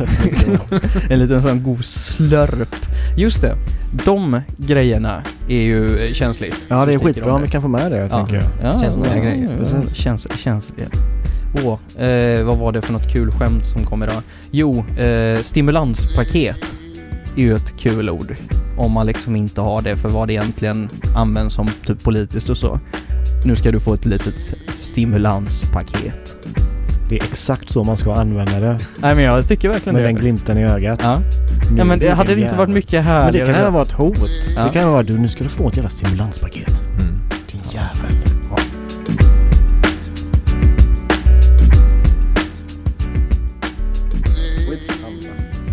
[1.10, 2.76] en liten sån god slurp.
[3.16, 3.54] Just det,
[4.04, 6.66] de grejerna är ju känsligt.
[6.68, 8.44] Ja, det är skitbra om vi kan få med det, tänker jag.
[8.62, 9.50] Ja, Känsliga ja, grejer.
[9.50, 9.94] Ja, Precis.
[9.96, 10.88] känns, känsliga.
[11.54, 14.22] Åh, eh, vad var det för något kul skämt som kom idag?
[14.50, 16.74] Jo, eh, stimulanspaket
[17.36, 18.36] är ju ett kul ord.
[18.76, 22.56] Om man liksom inte har det för vad det egentligen används som typ politiskt och
[22.56, 22.80] så.
[23.44, 26.36] Nu ska du få ett litet stimulanspaket.
[27.10, 28.78] Det är exakt så man ska använda det.
[28.96, 30.08] Nej men jag tycker verkligen Med det.
[30.08, 31.00] den glimten i ögat.
[31.02, 31.18] Ja.
[31.70, 33.48] Nu ja men det, hade det inte varit mycket Men härligare?
[33.48, 34.18] det kan ju vara ett hot.
[34.56, 34.64] Ja.
[34.64, 36.68] Det kan ju vara du, nu ska du få ett jävla stimulanspaket.
[37.00, 37.14] Mm.
[37.50, 38.12] Din jävel.
[38.50, 38.56] Ja.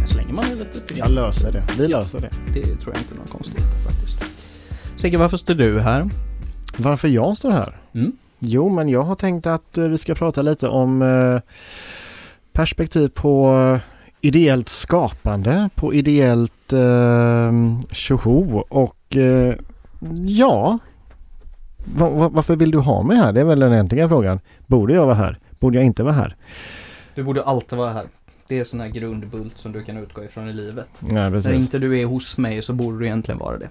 [0.05, 1.63] Så länge man är lite Jag löser det.
[1.77, 2.29] Vi löser det.
[2.53, 4.23] Det tror jag inte är någon konstighet faktiskt.
[5.01, 6.09] Sigge, varför står du här?
[6.77, 7.77] Varför jag står här?
[7.95, 8.11] Mm.
[8.39, 11.41] Jo, men jag har tänkt att eh, vi ska prata lite om eh,
[12.53, 13.79] perspektiv på
[14.21, 17.51] ideellt skapande, på ideellt eh,
[17.91, 19.17] tjoho och
[20.27, 20.79] ja,
[21.85, 23.33] va, va, varför vill du ha mig här?
[23.33, 24.39] Det är väl den egentliga frågan.
[24.67, 25.39] Borde jag vara här?
[25.59, 26.35] Borde jag inte vara här?
[27.15, 28.05] Du borde alltid vara här.
[28.47, 30.89] Det är sån här grundbult som du kan utgå ifrån i livet.
[30.99, 31.53] Nej, När precis.
[31.53, 33.69] inte du är hos mig så borde du egentligen vara det.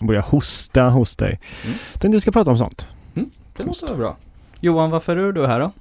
[0.00, 1.40] Borde jag hosta hos dig?
[1.64, 1.76] Mm.
[1.92, 2.88] Tänkte vi ska prata om sånt.
[3.56, 4.16] Det låter väl bra.
[4.60, 5.72] Johan, varför är du här då?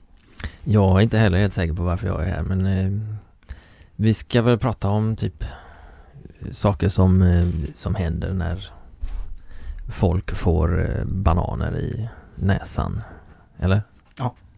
[0.64, 3.18] Jag är inte heller helt säker på varför jag är här men eh,
[3.96, 5.44] Vi ska väl prata om typ
[6.52, 8.70] Saker som, eh, som händer när
[9.90, 13.02] Folk får eh, bananer i näsan
[13.60, 13.82] Eller?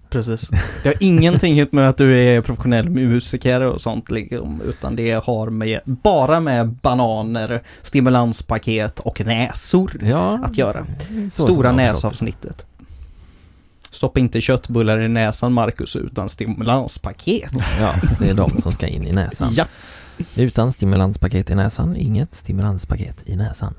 [0.09, 0.49] Precis.
[0.83, 5.49] Det har ingenting med att du är professionell musiker och sånt liksom, utan det har
[5.49, 10.85] med, bara med bananer, stimulanspaket och näsor Ja att göra.
[11.31, 12.65] Stora näsavsnittet.
[13.91, 17.51] Stoppa inte köttbullar i näsan Marcus utan stimulanspaket.
[17.79, 19.65] Ja, det är de som ska in i näsan Ja.
[20.35, 23.73] Utan stimulanspaket i näsan, inget stimulanspaket i näsan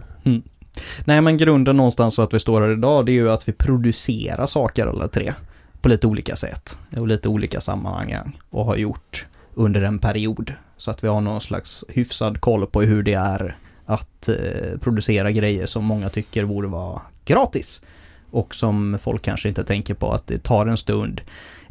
[1.04, 3.52] Nej men grunden någonstans så att vi står här idag det är ju att vi
[3.52, 5.32] producerar saker alla tre.
[5.80, 10.52] På lite olika sätt och lite olika sammanhang och har gjort under en period.
[10.76, 15.30] Så att vi har någon slags hyfsad koll på hur det är att eh, producera
[15.30, 17.82] grejer som många tycker borde vara gratis.
[18.30, 21.20] Och som folk kanske inte tänker på att det tar en stund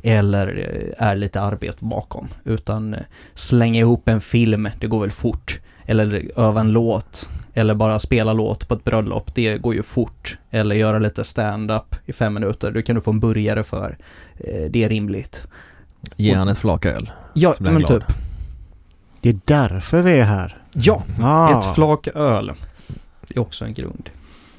[0.03, 0.47] eller
[0.99, 2.27] eh, är lite arbete bakom.
[2.43, 2.99] Utan eh,
[3.33, 5.59] slänga ihop en film, det går väl fort.
[5.85, 7.29] Eller öva en låt.
[7.53, 10.37] Eller bara spela låt på ett bröllop, det går ju fort.
[10.51, 13.97] Eller göra lite stand-up i fem minuter, det kan du få en burgare för.
[14.39, 15.47] Eh, Det är rimligt.
[16.15, 17.87] Ge han ett flak öl Ja, men glad.
[18.07, 18.17] typ.
[19.21, 20.57] Det är därför vi är här.
[20.73, 21.59] Ja, Ah.
[21.59, 22.51] ett flak öl.
[23.27, 24.09] Det är också en grund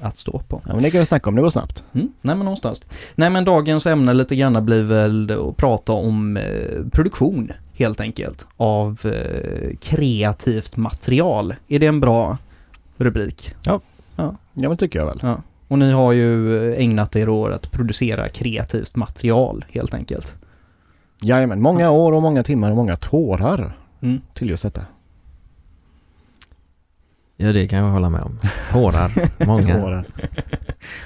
[0.00, 0.62] att stå på.
[0.66, 1.84] Ja, men det kan vi snacka om, det går snabbt.
[1.92, 2.80] Mm, nej men någonstans.
[3.14, 6.42] Nej men dagens ämne lite grann blir väl att prata om eh,
[6.92, 11.54] produktion helt enkelt av eh, kreativt material.
[11.68, 12.38] Är det en bra
[12.96, 13.54] rubrik?
[14.54, 15.18] Ja men tycker jag väl.
[15.22, 15.42] Ja.
[15.68, 20.34] Och ni har ju eh, ägnat er åt att producera kreativt material helt enkelt.
[21.22, 23.72] Jajamän, många år och många timmar och många tårar
[24.02, 24.20] Mm.
[24.34, 24.82] till just detta.
[27.40, 28.38] Ja det kan jag hålla med om
[28.70, 29.12] Tårar,
[29.46, 30.04] många Tårar.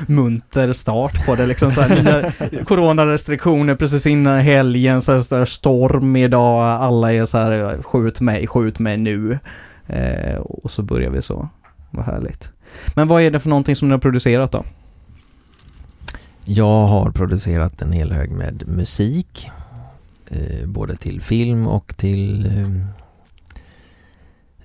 [0.06, 2.32] Munter start på det liksom så här,
[2.64, 8.20] coronarestriktioner precis innan helgen, så här, så här storm idag, alla är så här skjut
[8.20, 9.38] mig, skjut mig nu.
[9.86, 11.48] Eh, och så börjar vi så.
[11.90, 12.50] Vad härligt.
[12.94, 14.64] Men vad är det för någonting som ni har producerat då?
[16.44, 19.50] Jag har producerat en hel hög med musik
[20.28, 23.01] eh, Både till film och till eh,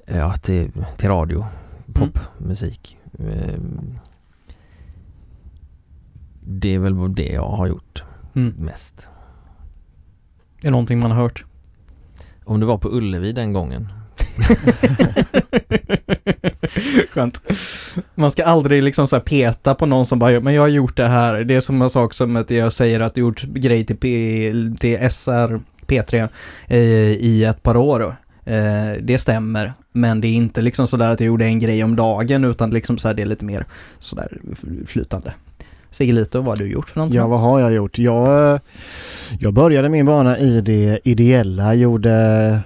[0.10, 1.46] Ja, till, till radio
[1.94, 3.60] Popmusik eh,
[6.42, 8.04] Det är väl det jag har gjort
[8.36, 8.54] Mm.
[8.58, 9.10] mest
[10.58, 11.44] Är det någonting man har hört?
[12.46, 13.88] Om det var på Ullevi den gången
[17.10, 17.42] Skönt.
[18.16, 21.08] Man ska aldrig liksom så peta på någon som bara, men jag har gjort det
[21.08, 21.44] här.
[21.44, 25.10] Det är samma sak som att jag säger att du gjort grej till, P, till
[25.12, 26.30] SR, P3
[26.68, 26.78] eh,
[27.12, 28.16] i ett par år.
[28.46, 31.96] Eh, det stämmer, men det är inte liksom sådär att jag gjorde en grej om
[31.96, 33.66] dagen, utan liksom så här, det är lite mer
[34.00, 34.38] sådär
[34.88, 35.34] flytande.
[35.92, 37.18] Sigge Lito, vad har du gjort för någonting?
[37.18, 37.98] Ja, vad har jag gjort?
[38.00, 38.60] Jag,
[39.40, 42.60] jag började min bana i det ideella, gjorde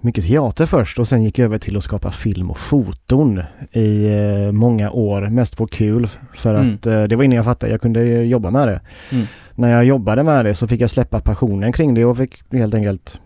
[0.00, 3.42] mycket teater först och sen gick jag över till att skapa film och foton
[3.72, 6.74] i eh, många år, mest på kul för Mm.
[6.74, 8.80] att eh, det var innan jag fattade jag kunde jobba med det.
[9.12, 9.26] Mm.
[9.54, 12.74] När jag jobbade med det så fick jag släppa passionen kring det och fick helt
[12.74, 13.20] enkelt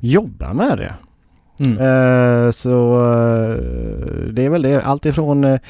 [0.00, 0.94] jobba med det.
[1.60, 1.78] Mm.
[1.78, 3.56] Eh, så eh,
[4.32, 4.82] det är väl det.
[4.82, 5.60] Allt ifrån eh,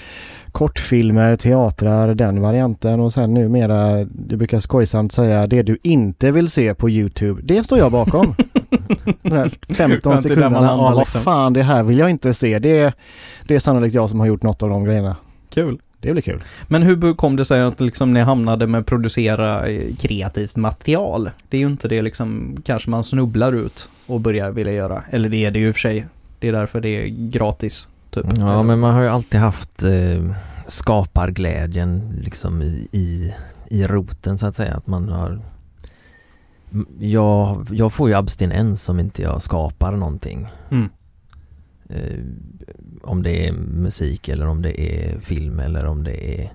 [0.52, 6.48] kortfilmer, teatrar, den varianten och sen numera, du brukar skojsamt säga det du inte vill
[6.48, 8.34] se på Youtube, det står jag bakom.
[9.22, 10.66] De här 15 Skönt, det är där man sekunderna.
[10.66, 11.20] Ja, vad liksom.
[11.20, 12.58] fan, det här vill jag inte se.
[12.58, 12.92] Det är,
[13.46, 15.16] det är sannolikt jag som har gjort något av de grejerna.
[15.54, 15.78] Kul.
[16.00, 16.44] Det blir kul.
[16.68, 21.30] Men hur kom det sig att liksom ni hamnade med att producera eh, kreativt material?
[21.48, 25.04] Det är ju inte det liksom kanske man snubblar ut och börjar vilja göra.
[25.10, 26.06] Eller det är det ju i och för sig.
[26.38, 27.88] Det är därför det är gratis.
[28.10, 28.26] Typ.
[28.36, 30.34] Ja men man har ju alltid haft eh,
[30.66, 33.34] skaparglädjen liksom i, i,
[33.68, 34.74] i roten så att säga.
[34.74, 35.38] Att man har
[36.98, 40.48] jag, jag får ju abstinens om inte jag skapar någonting.
[40.70, 40.88] Mm.
[41.94, 42.18] Eh,
[43.02, 46.52] om det är musik eller om det är film eller om det är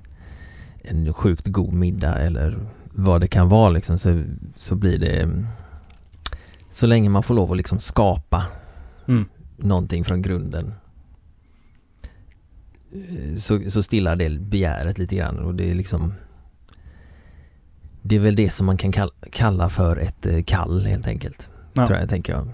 [0.82, 2.58] en sjukt god middag eller
[2.92, 4.24] vad det kan vara liksom så,
[4.56, 5.44] så blir det
[6.72, 8.46] så länge man får lov att liksom skapa
[9.08, 9.26] Mm.
[9.58, 10.74] någonting från grunden
[12.94, 16.14] eh, så, så stillar det begäret lite grann och det är liksom
[18.02, 21.50] Det är väl det som man kan kall, kalla för ett eh, kall helt enkelt.
[21.74, 21.88] Ja.
[21.88, 22.48] Tror jag, tänker jag.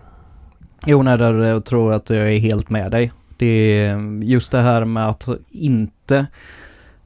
[0.86, 3.12] Jo, nej, där eh, tror jag att jag är helt med dig.
[3.38, 6.26] Det är just det här med att inte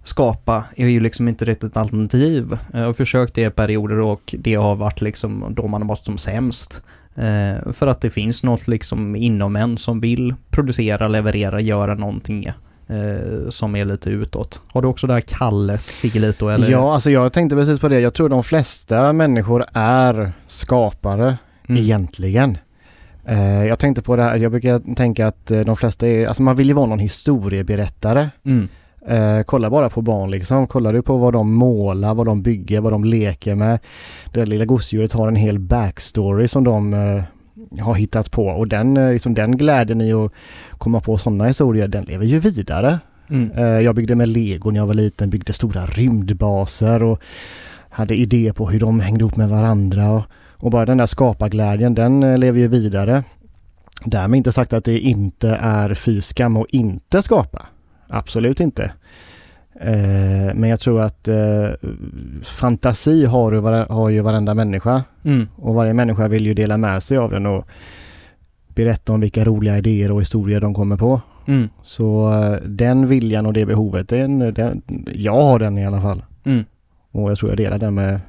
[0.03, 2.57] skapa är ju liksom inte riktigt ett alternativ.
[2.73, 6.05] Jag har försökt det i perioder och det har varit liksom då man har varit
[6.05, 6.81] som sämst.
[7.15, 12.45] Eh, för att det finns något liksom inom en som vill producera, leverera, göra någonting
[12.87, 14.61] eh, som är lite utåt.
[14.67, 16.47] Har du också det här kallet, Siggelito?
[16.47, 16.69] Eller?
[16.71, 17.99] Ja, alltså jag tänkte precis på det.
[17.99, 21.37] Jag tror de flesta människor är skapare
[21.69, 21.81] Mm.
[21.83, 22.57] egentligen.
[23.27, 26.43] Eh, jag tänkte på det här, jag brukar tänka att eh, de flesta är, alltså
[26.43, 28.29] man vill ju vara någon historieberättare.
[28.45, 28.67] Mm.
[29.07, 30.67] Eh, kolla bara på barn liksom.
[30.67, 33.79] Kollar du på vad de målar, vad de bygger, vad de leker med.
[34.33, 37.23] Det där lilla gosedjuret har en hel backstory som de eh,
[37.83, 40.31] har hittat på och den, eh, liksom den glädjen i att
[40.77, 42.99] komma på sådana historier, den lever ju vidare.
[43.29, 43.51] Mm.
[43.51, 47.21] Eh, jag byggde med lego när jag var liten, byggde stora rymdbaser och
[47.89, 50.11] hade idéer på hur de hängde ihop med varandra.
[50.11, 50.23] Och,
[50.65, 53.23] och bara den där skaparglädjen, den eh, lever ju vidare.
[54.05, 57.65] Därmed inte sagt att det inte är fy skam att inte skapa.
[58.07, 58.83] Absolut inte.
[59.79, 61.69] Eh, men jag tror att eh,
[62.43, 65.47] fantasi har ju, vare, har ju varenda människa Mm.
[65.55, 67.67] och varje människa vill ju dela med sig av den och
[68.67, 71.21] berätta om vilka roliga idéer och historier de kommer på.
[71.47, 71.69] Mm.
[71.83, 74.81] Så eh, den viljan och det behovet, den, den,
[75.13, 76.23] jag har den i alla fall.
[76.43, 76.63] Mm.
[77.11, 78.19] Och jag tror jag delar den med,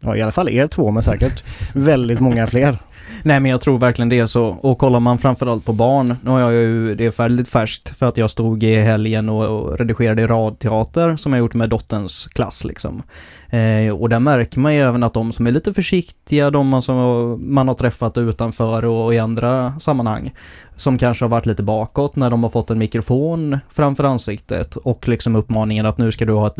[0.00, 2.78] ja i alla fall er två men säkert väldigt många fler.
[3.22, 4.46] Nej men jag tror verkligen det är så.
[4.46, 8.16] Och kollar man framförallt på barn, nu har jag ju det väldigt färskt för att
[8.16, 12.64] jag stod i helgen och, och redigerade i radteater som jag gjort med dotterns klass
[12.64, 13.02] liksom.
[13.50, 16.82] Eh, och där märker man ju även att de som är lite försiktiga, de man,
[16.82, 20.34] som man har träffat utanför och, och i andra sammanhang,
[20.76, 25.08] som kanske har varit lite bakåt när de har fått en mikrofon framför ansiktet och
[25.08, 26.56] liksom uppmaningen att nu ska du ha ett,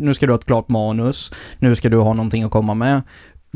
[0.00, 3.02] nu ska du ha ett klart manus, nu ska du ha någonting att komma med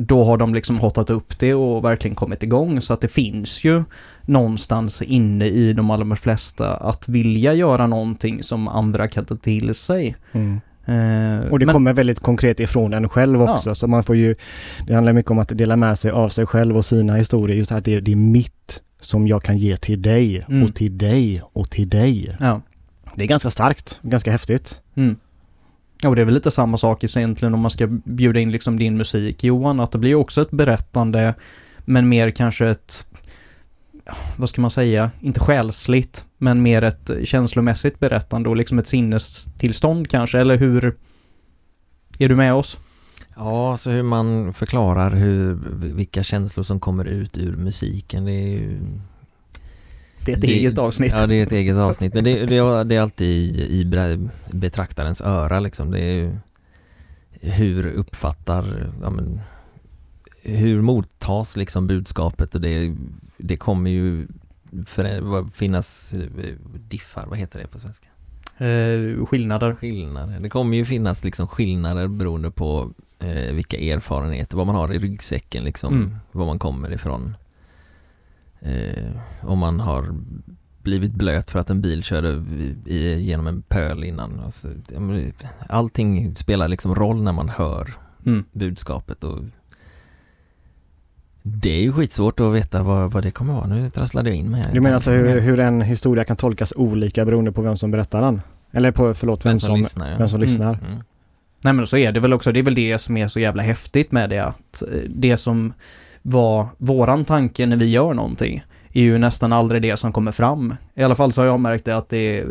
[0.00, 3.64] då har de liksom hotat upp det och verkligen kommit igång så att det finns
[3.64, 3.84] ju
[4.22, 9.74] någonstans inne i de allra flesta att vilja göra någonting som andra kan ta till
[9.74, 10.16] sig.
[10.32, 10.60] Mm.
[10.84, 13.74] Eh, Och det men- kommer väldigt konkret ifrån en själv också.
[13.74, 14.34] Så man får ju,
[14.86, 17.56] det handlar mycket om att dela med sig av sig själv och sina historier.
[17.56, 20.62] Just att det, det är mitt som jag kan ge till dig Mm.
[20.68, 22.36] och till dig och till dig.
[22.40, 22.60] Ja.
[23.14, 24.80] Det är ganska starkt, ganska häftigt.
[24.96, 25.16] Mm.
[26.02, 28.78] Ja, och det är väl lite samma sak egentligen om man ska bjuda in liksom
[28.78, 31.34] din musik Johan, att det blir också ett berättande
[31.84, 33.06] men mer kanske ett
[34.36, 40.10] vad ska man säga, inte själsligt, men mer ett känslomässigt berättande och liksom ett sinnestillstånd
[40.10, 40.96] kanske, eller hur?
[42.18, 42.78] Är du med oss?
[43.36, 45.58] Ja, alltså hur man förklarar hur,
[45.94, 48.78] vilka känslor som kommer ut ur musiken det är ju
[50.28, 51.12] det är ett Det- eget avsnitt.
[51.16, 53.84] Ja, det är ett eget avsnitt men det, det, är- det är alltid i, i
[54.52, 56.30] betraktarens öra liksom Det är ju
[57.40, 59.40] hur uppfattar, ja men
[60.42, 62.94] Hur mottas liksom budskapet och det,
[63.36, 64.26] det kommer ju
[64.86, 66.20] för, finnas eh,
[66.88, 68.08] diffar, vad heter det på svenska?
[68.64, 69.74] Eh, skillnader.
[69.74, 70.40] Skillnader.
[70.40, 74.98] Det kommer ju finnas liksom skillnader beroende på eh, vilka erfarenheter, vad man har i
[74.98, 76.16] ryggsäcken liksom, Mm.
[76.32, 77.36] var man kommer ifrån.
[78.60, 79.04] Eh,
[79.42, 80.14] om man har
[80.82, 82.42] blivit blöt för att en bil körde
[83.20, 84.40] genom en pöl innan.
[84.44, 84.68] Alltså,
[85.68, 87.94] allting spelar liksom roll när man hör
[88.26, 88.44] Mm.
[88.52, 89.38] budskapet och
[91.42, 93.66] det är ju skitsvårt att veta vad, vad det kommer vara.
[93.66, 94.72] Nu trasslade jag in mig här.
[94.72, 98.20] Du menar alltså hur, hur en historia kan tolkas olika beroende på vem som berättar
[98.20, 98.40] den?
[98.72, 100.10] Eller på, förlåt, vem, vem som, som, lyssnar?
[100.10, 100.18] Ja.
[100.18, 100.48] vem som Mm.
[100.48, 100.72] lyssnar?
[100.74, 101.02] Mm.
[101.60, 103.62] Nej men så är det väl också, det är väl det som är så jävla
[103.62, 105.72] häftigt med det att eh, det som
[106.30, 110.74] vad våran tanke när vi gör någonting är ju nästan aldrig det som kommer fram.
[110.94, 112.46] I alla fall så har jag märkt det att det är,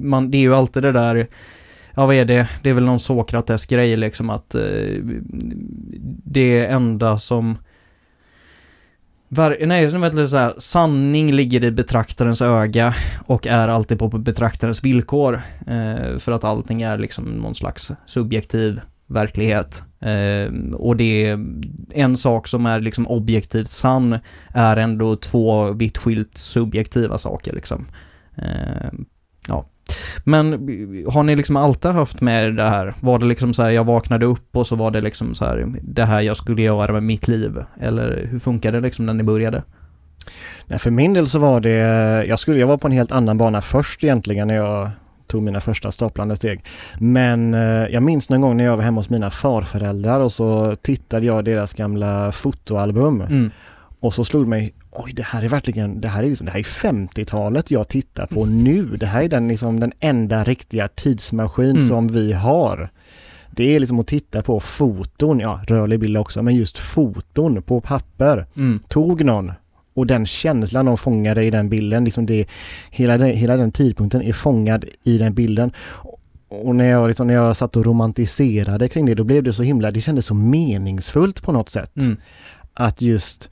[0.00, 1.28] man, det är ju alltid det där
[1.98, 2.48] Ja vad är det?
[2.62, 4.62] Det är väl någon Sokrates grej liksom att eh,
[6.24, 7.58] det enda som
[9.28, 12.94] Var, nej, som vet, så här, sanning ligger i betraktarens öga
[13.26, 15.40] och är alltid på betraktarens villkor.
[15.66, 19.82] Eh, för att allting är liksom någon slags subjektiv verklighet.
[20.00, 21.38] Eh, och det är
[21.90, 24.18] en sak som är liksom objektivt sann
[24.54, 27.86] är ändå två vitt skilt subjektiva saker liksom.
[28.36, 28.90] Eh,
[29.48, 29.66] ja.
[30.24, 30.52] Men
[31.08, 32.94] har ni liksom alltid haft med det här?
[33.00, 35.68] Var det liksom så här, jag vaknade upp och så var det liksom så här,
[35.82, 37.64] det här jag skulle göra med mitt liv?
[37.80, 39.62] Eller hur funkade det liksom när ni började?
[40.66, 41.76] Nej, för min del så var det,
[42.26, 44.90] jag skulle, jag var på en helt annan bana först egentligen när jag
[45.28, 46.64] tog mina första staplande steg.
[46.98, 50.74] Men eh, jag minns någon gång när jag var hemma hos mina farföräldrar och så
[50.82, 53.20] tittade jag deras gamla fotoalbum.
[53.20, 53.50] Mm.
[54.00, 56.58] Och så slog mig, oj det här är verkligen, det här är, liksom, det här
[56.58, 58.84] är 50-talet jag tittar på nu.
[58.96, 61.88] Det här är den, liksom, den enda riktiga tidsmaskin Mm.
[61.88, 62.90] som vi har.
[63.50, 67.80] Det är liksom att titta på foton, ja rörlig bild också, men just foton på
[67.80, 68.46] papper.
[68.56, 68.80] Mm.
[68.88, 69.52] Tog någon
[69.98, 72.46] och den känslan de fångade i den bilden, liksom det,
[72.90, 75.72] hela, den, hela den tidpunkten är fångad i den bilden.
[76.48, 79.62] Och när jag, liksom, när jag satt och romantiserade kring det, då blev det så
[79.62, 81.96] himla, det kändes så meningsfullt på något sätt.
[81.96, 82.16] Mm.
[82.74, 83.50] Att just,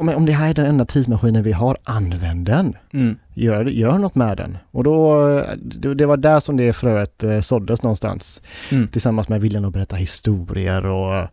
[0.00, 2.76] om, om det här är den enda tidsmaskinen vi har, använd den.
[2.92, 3.18] Mm.
[3.34, 4.58] Gör, gör något med den.
[4.70, 5.24] Och då,
[5.56, 8.42] det, det var där som det fröet eh, såddes någonstans.
[8.70, 8.88] Mm.
[8.88, 11.28] Tillsammans med viljan att berätta historier och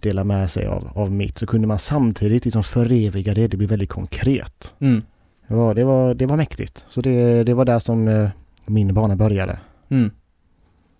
[0.00, 1.38] dela med sig av, av mitt.
[1.38, 4.72] Så kunde man samtidigt liksom föreviga det, det blev väldigt konkret.
[4.78, 5.02] Mm.
[5.46, 6.86] Ja, det var, det var mäktigt.
[6.88, 8.28] Så det, det var där som eh,
[8.66, 9.58] min bana började.
[9.88, 10.10] Mm.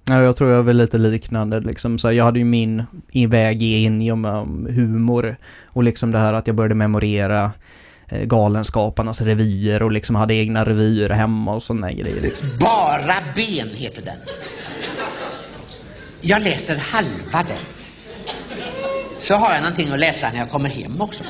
[0.07, 1.99] Ja, jag tror jag var lite liknande liksom.
[1.99, 2.87] Så jag hade ju min
[3.29, 7.53] väg in i och med humor och liksom det här att jag började memorera
[8.09, 12.49] eh, Galenskaparnas revyer och liksom hade egna revyer hemma och sådana grejer liksom.
[12.61, 14.17] Bara ben heter den.
[16.21, 17.59] Jag läser halva den.
[19.19, 21.25] Så har jag någonting att läsa när jag kommer hem också.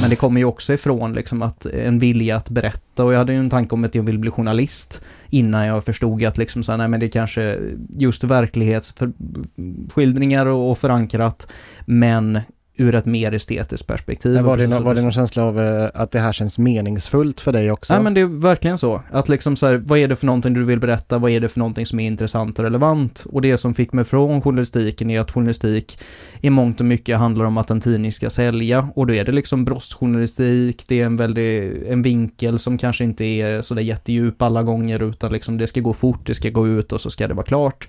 [0.00, 3.04] Men det kommer ju också ifrån liksom att en vilja att berätta.
[3.04, 6.24] Och jag hade ju en tanke om att jag vill bli journalist innan jag förstod
[6.24, 7.58] att liksom så här, nej men det kanske
[7.88, 11.52] just verklighetsskildringar och, och förankrat.
[11.86, 12.40] Men
[12.78, 14.34] ur ett mer estetiskt perspektiv.
[14.34, 16.32] Men var, det, precis nå- som var det någon känsla av eh, att det här
[16.32, 17.94] känns meningsfullt för dig också?
[17.94, 19.02] Nej men det är verkligen så.
[19.10, 21.18] Att liksom så här, vad är det för någonting du vill berätta?
[21.18, 23.24] Vad är det för någonting som är intressant och relevant?
[23.30, 25.98] Och det som fick mig från journalistiken är att journalistik
[26.40, 28.88] i mångt och mycket handlar om att en tidning ska sälja.
[28.94, 33.24] Och då är det liksom brostjournalistik, det är en väldigt, en vinkel som kanske inte
[33.24, 36.92] är sådär jättedjup alla gånger utan liksom det ska gå fort, det ska gå ut
[36.92, 37.88] och så ska det vara klart.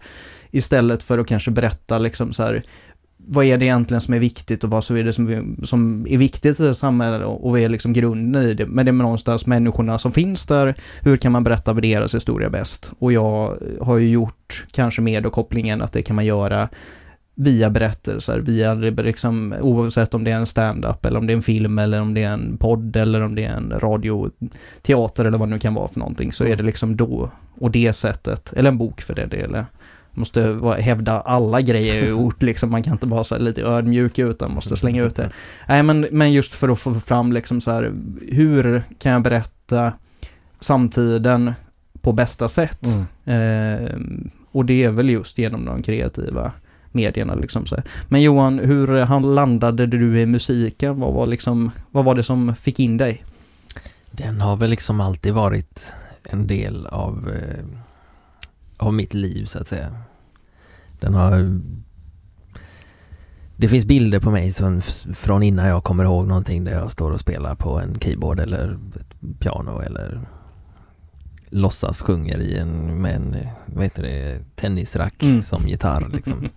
[0.51, 2.63] Istället för att kanske berätta liksom så här
[3.27, 6.17] vad är det egentligen som är viktigt och vad så är det som, som är
[6.17, 8.65] viktigt i det samhället och och vad är liksom grunden i det.
[8.65, 10.75] Men det är någonstans människorna som finns där.
[11.01, 12.91] Hur kan man berätta deras historia bäst?
[12.99, 16.69] Och jag har ju gjort kanske med då kopplingen att det kan man göra
[17.35, 21.41] via berättelser, via liksom, oavsett om det är en stand-up eller om det är en
[21.41, 25.47] film eller om det är en podd eller om det är en radioteater eller vad
[25.47, 28.69] det nu kan vara för någonting så är det liksom då och det sättet, eller
[28.69, 29.65] en bok för det delen
[30.19, 32.71] måste vara, hävda alla grejer har gjort liksom.
[32.71, 35.31] Man kan inte bara här lite ödmjuk utan måste slänga ut det.
[35.67, 37.93] Nej men, men just för att få fram liksom så här,
[38.31, 39.93] hur kan jag berätta
[40.59, 41.53] samtiden
[42.01, 42.87] på bästa sätt?
[43.25, 43.83] Mm.
[43.83, 43.99] Eh,
[44.51, 46.51] och det är väl just genom de kreativa
[46.91, 47.77] medierna liksom så.
[48.07, 50.99] Men Johan, hur han landade du i musiken?
[50.99, 53.23] Vad var liksom, vad var det som fick in dig?
[54.11, 57.65] Den har väl liksom alltid varit en del av, eh,
[58.77, 59.95] av mitt liv så att säga.
[60.99, 61.59] Den har
[63.57, 64.81] Det finns bilder på mig som,
[65.15, 68.77] från innan jag kommer ihåg någonting där jag står och spelar på en keyboard eller
[68.99, 70.19] ett piano eller
[71.49, 75.41] låtsas sjunger i en, med en, vad heter det, tennisrack Mm.
[75.41, 76.49] som gitarr liksom.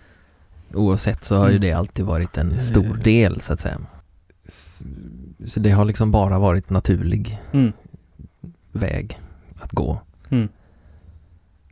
[0.74, 1.60] Oavsett så har ju Mm.
[1.60, 3.78] det alltid varit en stor del så att säga.
[5.46, 7.72] Så det har liksom bara varit naturlig Mm.
[8.72, 9.20] väg
[9.60, 10.00] att gå.
[10.30, 10.48] Mm.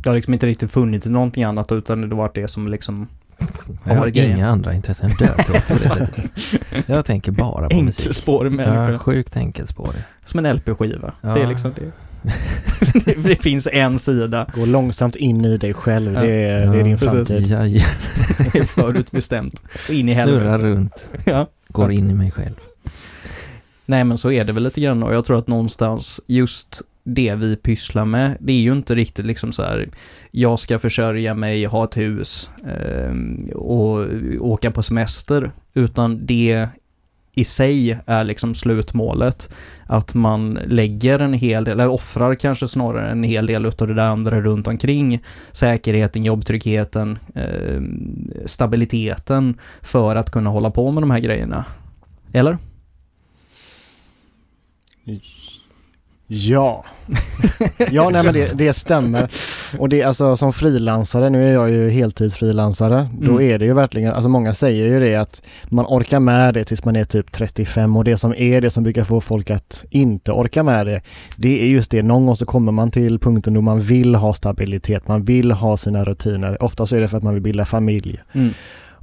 [0.05, 3.09] Det har liksom inte riktigt funnits någonting annat utan det har varit det som liksom
[3.85, 4.37] Jag har varit grejen.
[4.37, 6.25] inga andra intressen, dötråkig på det sättet.
[6.87, 8.01] Jag tänker bara på musik.
[8.05, 8.93] enkelspårig människa.
[8.93, 10.01] Ja, sjukt enkelspårig.
[10.25, 11.13] Som en LP-skiva.
[11.21, 11.35] Ja.
[11.35, 11.83] Det är liksom det.
[13.05, 13.15] det.
[13.29, 14.47] Det finns en sida.
[14.55, 16.21] Gå långsamt in i dig själv, Ja.
[16.21, 17.29] det, är, det är din Ja, precis.
[17.29, 17.47] framtid.
[17.51, 17.85] Ja, ja.
[18.53, 19.63] Det är förutbestämt.
[19.89, 20.59] Och in i Snurrar helvete.
[20.65, 21.47] runt, Ja.
[21.69, 22.55] går in i mig själv.
[23.87, 27.35] Nej men så är det väl lite grann och jag tror att någonstans just det
[27.35, 29.89] vi pysslar med, det är ju inte riktigt liksom så här,
[30.31, 33.15] jag ska försörja mig, ha ett hus eh,
[33.55, 34.07] och
[34.41, 36.69] åka på semester, utan det
[37.35, 39.55] i sig är liksom slutmålet.
[39.87, 43.95] Att man lägger en hel del, eller offrar kanske snarare en hel del utav det
[43.95, 45.23] där andra runt omkring.
[45.53, 47.83] Säkerheten, jobbtryggheten, eh,
[48.47, 51.65] stabiliteten för att kunna hålla på med de här grejerna.
[52.33, 52.59] Eller?
[56.27, 56.85] Ja.
[57.91, 59.31] ja, nej men det, det stämmer.
[59.79, 63.51] Och det alltså som frilansare, nu är jag ju heltidsfrilansare, då Mm.
[63.51, 66.85] är det ju verkligen, alltså många säger ju det att man orkar med det tills
[66.85, 70.33] man är typ 35 och det som är det som brukar få folk att inte
[70.33, 71.01] orka med det,
[71.37, 74.33] det är just det, någon gång så kommer man till punkten då man vill ha
[74.33, 76.63] stabilitet, man vill ha sina rutiner.
[76.63, 78.21] Ofta så är det för att man vill bilda familj.
[78.33, 78.51] Mm.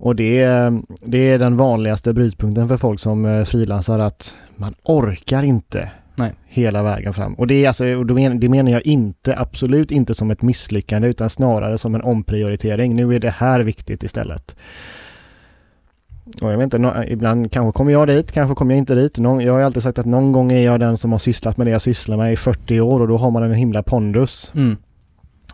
[0.03, 4.73] Och det är, det är den vanligaste brytpunkten för folk som eh, frilansar att man
[4.83, 5.89] orkar inte
[6.21, 6.33] Nej.
[6.47, 7.33] hela vägen fram.
[7.33, 10.41] Och det är alltså, och då men, det menar jag inte, absolut inte som ett
[10.41, 12.95] misslyckande utan snarare som en omprioritering.
[12.95, 14.55] Nu är det här viktigt istället.
[16.41, 19.17] Och jag vet inte, ibland kanske kommer jag dit, kanske kommer jag inte dit.
[19.17, 21.67] Någon, jag har alltid sagt att någon gång är jag den som har sysslat med
[21.67, 24.51] det jag sysslar med i 40 år och då har man en himla pondus.
[24.55, 24.77] Mm.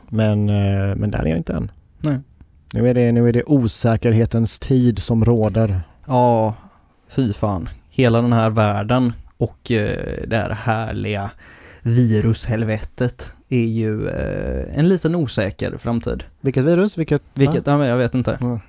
[0.09, 1.71] Men, eh, men där är jag inte än.
[1.99, 2.19] Nej.
[2.73, 5.81] Nu är, det, nu är det osäkerhetens tid som råder.
[6.07, 6.53] Ja,
[7.09, 7.69] fy fan.
[7.89, 11.31] Hela den här världen och eh, det här härliga
[11.81, 16.23] virushelvetet är ju eh, en liten osäker framtid.
[16.41, 16.97] Vilket virus?
[16.97, 17.21] Vilket?
[17.33, 18.37] Vilket, ja, jag vet inte.
[18.41, 18.59] Ja.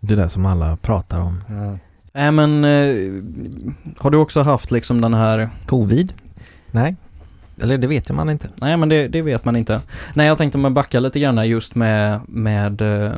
[0.00, 1.44] Det där som alla pratar om.
[1.48, 1.78] Ja.
[2.12, 3.22] Nej men, eh,
[3.98, 6.12] har du också haft liksom den här, Covid?
[6.70, 6.96] Nej.
[7.60, 8.48] Eller det vet man inte.
[8.60, 9.80] nej men det, det vet man inte.
[10.14, 13.12] Nej jag tänkte man backa lite grann just med, med eh,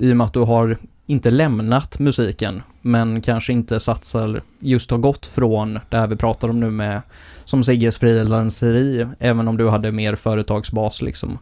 [0.00, 4.98] i och med att du har inte lämnat musiken men kanske inte satsar, just har
[4.98, 7.02] gått från det här vi pratar om nu med
[7.44, 11.38] som Sigges frilanseri, även om du hade mer företagsbas liksom.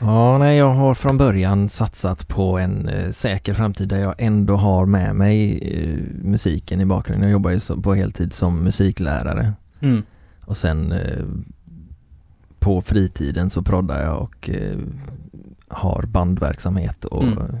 [0.00, 4.56] Ja, nej, jag har från början satsat på en eh, säker framtid där jag ändå
[4.56, 7.28] har med mig eh, musiken i bakgrunden.
[7.28, 10.02] Jag jobbar ju på heltid som musiklärare Mm.
[10.46, 11.24] Och sen eh,
[12.58, 14.78] på fritiden så proddar jag och eh,
[15.68, 17.56] har bandverksamhet och Mm.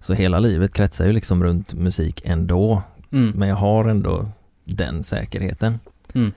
[0.00, 2.82] så hela livet kretsar ju liksom runt musik ändå.
[3.12, 3.30] Mm.
[3.30, 4.28] Men jag har ändå
[4.64, 5.78] den säkerheten.
[6.14, 6.32] Mm.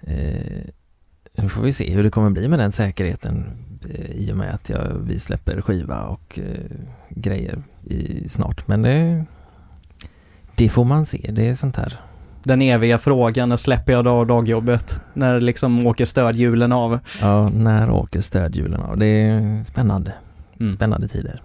[0.00, 0.64] Eh,
[1.36, 3.46] nu får vi se hur det kommer bli med den säkerheten
[3.90, 6.70] eh, i och med att jag, vi släpper skiva och eh,
[7.08, 8.68] grejer i, snart.
[8.68, 9.24] Men det,
[10.56, 11.30] det får man se.
[11.32, 12.00] Det är sånt här.
[12.48, 15.00] Den eviga frågan, när släpper jag dag dagjobbet?
[15.14, 16.98] När liksom åker stödhjulen av?
[17.20, 18.96] Ja, när åker stödhjulen av?
[18.98, 20.12] Det är spännande.
[20.60, 20.72] Mm.
[20.72, 21.42] Spännande tider.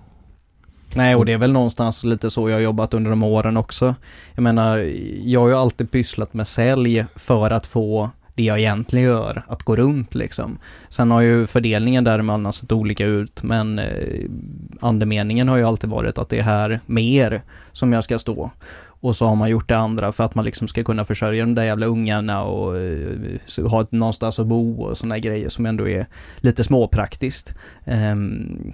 [0.95, 3.95] Nej, och det är väl någonstans lite så jag jobbat under de åren också.
[4.35, 4.77] Jag menar,
[5.23, 9.63] jag har ju alltid pysslat med sälj för att få det jag egentligen gör att
[9.63, 10.57] gå runt liksom.
[10.89, 13.85] Sen har ju fördelningen däremellan sett olika ut, men eh,
[14.81, 18.51] andemeningen har ju alltid varit att det är här med er som jag ska stå.
[19.03, 21.55] Och så har man gjort det andra för att man liksom ska kunna försörja de
[21.55, 22.73] där jävla ungarna och
[23.45, 27.53] så ha ett någonstans att bo och sådana grejer som ändå är lite småpraktiskt
[27.85, 28.15] eh,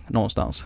[0.08, 0.66] någonstans.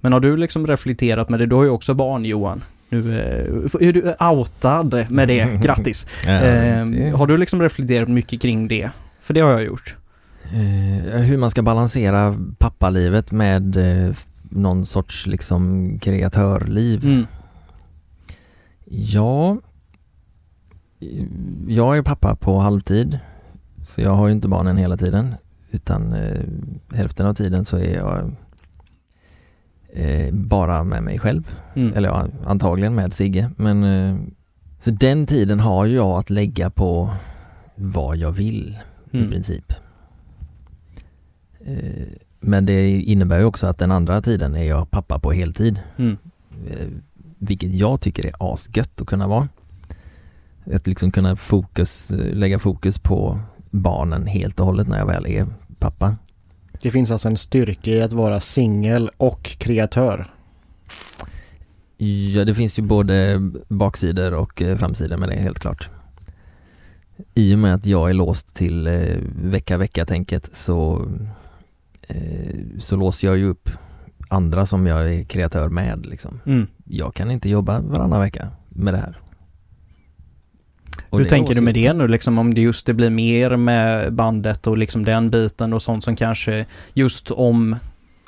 [0.00, 1.46] Men har du liksom reflekterat med det?
[1.46, 2.64] Du har ju också barn Johan.
[2.88, 6.06] Nu eh, är du outad med det, grattis.
[6.24, 8.90] Det- har du liksom reflekterat mycket kring det?
[9.20, 9.96] För det har jag gjort.
[10.44, 14.14] Eh, hur man ska balansera pappalivet med eh,
[14.50, 17.04] någon sorts liksom kreatörliv.
[17.04, 17.26] Mm.
[18.84, 19.58] Ja,
[21.68, 23.18] jag är pappa på halvtid.
[23.86, 25.34] Så jag har ju inte barnen hela tiden.
[25.70, 26.40] Utan eh,
[26.92, 28.30] hälften av tiden så är jag
[29.92, 31.56] eh, bara med mig själv.
[31.74, 31.92] Mm.
[31.94, 33.50] Eller ja, antagligen med Sigge.
[33.56, 34.16] Men eh,
[34.80, 37.10] så den tiden har jag att lägga på
[37.74, 38.78] vad jag vill
[39.10, 39.30] i Mm.
[39.30, 39.72] princip.
[41.64, 42.06] Eh,
[42.40, 45.80] men det innebär ju också att den andra tiden är jag pappa på heltid.
[45.96, 46.16] Mm.
[47.46, 49.48] Vilket jag tycker är asgött att kunna vara.
[50.74, 55.26] Att liksom kunna fokus, eh, lägga fokus på barnen helt och hållet när jag väl
[55.26, 55.46] är
[55.78, 56.16] pappa.
[56.82, 60.30] Det finns alltså en styrka i att vara singel och kreatör.
[61.96, 65.88] Ja, det finns ju både baksidor och eh, framsidor med det helt klart.
[67.34, 71.08] I och med att jag är låst till eh, vecka-vecka-tänket så,
[72.78, 73.70] så låser jag ju upp
[74.28, 76.40] andra som jag är kreatör med liksom.
[76.46, 76.66] Mm.
[76.84, 79.18] Jag kan inte jobba varannan vecka med det här.
[81.10, 84.12] Och Hur tänker du med det nu liksom om det just det blir mer med
[84.12, 87.76] bandet och liksom den biten och sånt som kanske just om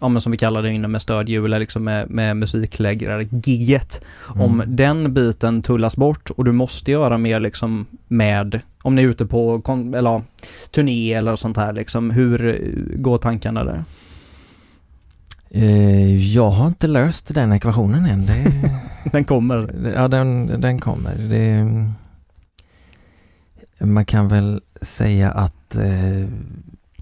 [0.01, 4.05] Ja men som vi kallar det inne med stödhjul eller liksom med, med musikläggare-gigget.
[4.27, 4.77] Om Mm.
[4.77, 9.27] den biten tullas bort och du måste göra mer liksom med, om ni är ute
[9.27, 9.63] på
[9.97, 10.23] eller,
[10.75, 12.61] turné eller sånt här liksom, hur
[12.97, 13.85] går tankarna där?
[15.51, 18.27] Eh, jag har inte löst den ekvationen än.
[18.27, 18.71] Det,
[19.13, 19.91] Den kommer.
[19.95, 21.15] ja, den, den kommer.
[21.15, 21.67] Det,
[23.87, 26.29] man kan väl säga att eh,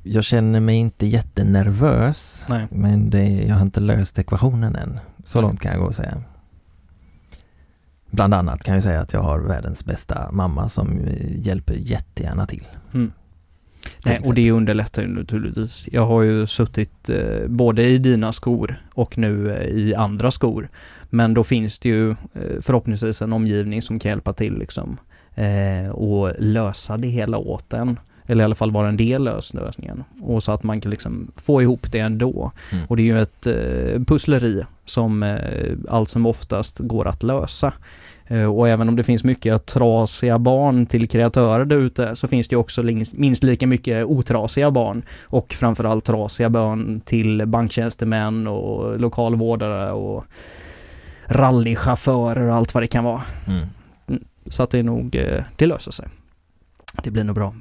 [0.03, 2.45] jag känner mig inte jättenervös.
[2.49, 2.67] Nej.
[2.71, 4.99] Men det, jag har inte löst ekvationen än.
[5.25, 5.49] Så Nej.
[5.49, 6.23] långt kan jag gå och säga.
[8.11, 12.47] bland annat kan jag säga att jag har världens bästa mamma som eh, hjälper jättegärna
[12.47, 12.67] till.
[14.05, 15.89] Nej, och det underlättar ju naturligtvis.
[15.93, 20.69] Jag har ju suttit eh, både i dina skor och nu eh, i andra skor.
[21.11, 22.17] Men då finns det ju eh,
[22.61, 24.97] förhoppningsvis en omgivning som kan hjälpa till liksom
[25.35, 27.99] eh, och lösa det hela åt en.
[28.27, 30.05] Eller i alla fall vara en del av lösningen.
[30.21, 32.53] Och så att man kan liksom få ihop det ändå.
[32.73, 32.85] Mm.
[32.89, 37.73] Och det är ju ett eh, pussleri som eh, allt som oftast går att lösa.
[38.27, 42.49] Eh, Och även om det finns mycket trasiga barn till kreatörer där ute så finns
[42.49, 42.83] det också
[43.13, 50.25] minst lika mycket otrasiga barn och framförallt trasiga barn till banktjänstemän och lokalvårdare och
[51.27, 53.23] rallychaufförer och allt vad det kan vara.
[53.47, 53.67] Mm.
[54.47, 56.09] Så att det är nog, eh, det löser sig.
[57.03, 57.55] Det blir nog bra.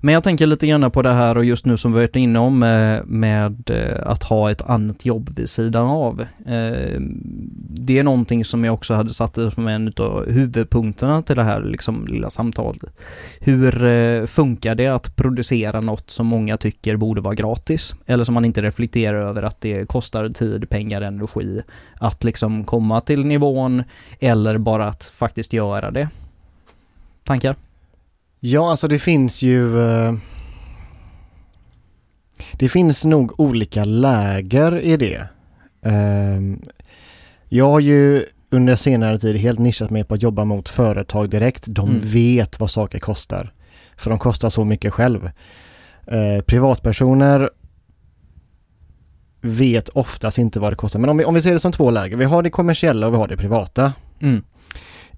[0.00, 2.38] Men jag tänker lite grann på det här och just nu som vi varit inne
[2.38, 6.20] om eh, med eh, att ha ett annat jobb vid sidan av.
[6.46, 7.00] Eh,
[7.68, 11.60] det är någonting som jag också hade satt som en av huvudpunkterna till det här
[11.60, 12.82] liksom lilla samtalet.
[13.40, 17.94] Hur funkar det att producera något som många tycker borde vara gratis?
[18.06, 21.62] Eller som man inte reflekterar över att det kostar tid, pengar, energi
[22.00, 23.82] att liksom komma till nivån
[24.20, 26.08] eller bara att faktiskt göra det.
[27.24, 27.56] Tankar?
[28.46, 29.80] Ja, alltså det finns ju...
[29.80, 30.14] eh,
[32.52, 35.28] Det finns nog olika läger i det.
[35.82, 36.60] Ehm,
[37.48, 41.64] Jag har ju under senare tid helt nischat mig på att jobba mot företag direkt.
[41.66, 42.00] De Mm.
[42.04, 43.52] vet vad saker kostar.
[43.96, 45.30] För de kostar så mycket själv.
[46.06, 47.50] Eh, Privatpersoner
[49.40, 50.98] vet oftast inte vad det kostar.
[51.00, 52.16] Men om vi, om vi ser det som två läger.
[52.16, 53.92] Vi har det kommersiella och vi har det privata.
[54.20, 54.42] Mm.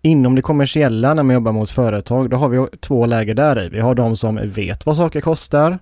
[0.06, 3.68] Inom det kommersiella när man jobbar mot företag, då har vi två läger där i.
[3.68, 5.78] Vi har de som vet vad saker kostar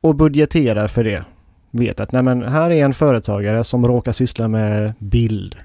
[0.00, 1.24] och budgeterar för det.
[1.70, 5.56] Vet att nej men här är en företagare som råkar syssla med bild.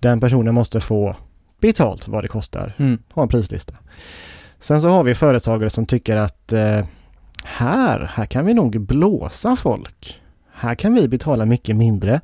[0.00, 1.16] Den personen måste få
[1.60, 2.74] betalt vad det kostar.
[2.76, 2.98] Mm.
[3.12, 3.74] Ha en prislista.
[4.60, 6.84] Sen så har vi företagare som tycker att eh,
[7.44, 10.20] här, här kan vi nog blåsa folk.
[10.52, 12.20] Här kan vi betala mycket mindre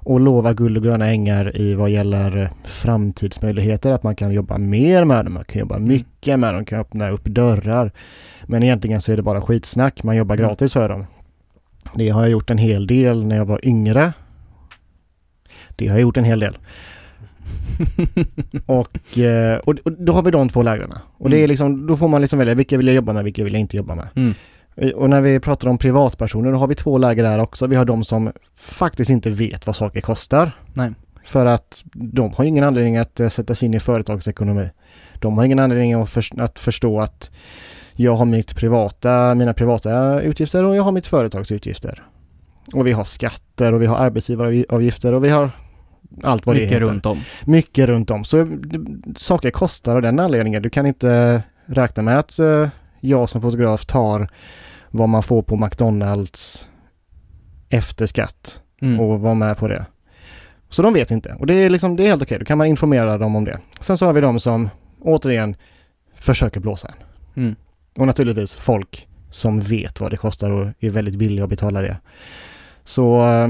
[0.00, 3.92] och lova guld och gröna ängar i vad gäller framtidsmöjligheter.
[3.92, 7.10] Att man kan jobba mer med dem, man kan jobba mycket med dem, kan öppna
[7.10, 7.92] upp dörrar.
[8.46, 10.48] Men egentligen så är det bara skitsnack, man jobbar Mm.
[10.48, 11.06] gratis för dem.
[11.94, 14.12] Det har jag gjort en hel del när jag var yngre.
[15.76, 16.58] Det har jag gjort en hel del.
[18.66, 20.94] och, eh, och, och då har vi de två lägren.
[21.18, 21.48] Och det är Mm.
[21.48, 23.76] liksom, då får man liksom välja vilka vill jag jobba med, vilka vill jag inte
[23.76, 24.08] jobba med.
[24.14, 24.34] Mm.
[24.94, 27.66] Och när vi pratar om privatpersoner, då har vi två läger där också.
[27.66, 30.50] Vi har de som faktiskt inte vet vad saker kostar.
[30.74, 30.90] Nej.
[31.24, 34.70] För att de har ingen anledning att eh, sätta sig in i företagsekonomi.
[35.20, 37.30] De har ingen anledning att, förs- att förstå att
[37.92, 42.02] jag har mitt privata, mina privata utgifter och jag har mitt företags utgifter.
[42.74, 45.50] Och vi har skatter och vi har arbetsgivaravgifter och vi har
[46.22, 46.86] allt vad det Mycket heter.
[46.86, 47.18] runt om.
[47.44, 48.24] Mycket runt om.
[48.24, 48.48] Så
[49.16, 50.62] saker kostar av den anledningen.
[50.62, 52.68] Du kan inte räkna med att eh,
[53.00, 54.28] jag som fotograf tar
[54.90, 56.68] vad man får på McDonalds
[57.68, 59.00] efter skatt Mm.
[59.00, 59.86] och vara med på det.
[60.68, 62.38] Så de vet inte och det är liksom, det är helt okej.
[62.38, 63.60] Då kan man informera dem om det.
[63.80, 64.68] Sen så har vi de som
[65.00, 65.56] återigen
[66.14, 67.42] försöker blåsa en.
[67.42, 67.56] Mm.
[67.98, 71.96] Och naturligtvis folk som vet vad det kostar och är väldigt villiga att betala det.
[72.84, 73.48] Så eh,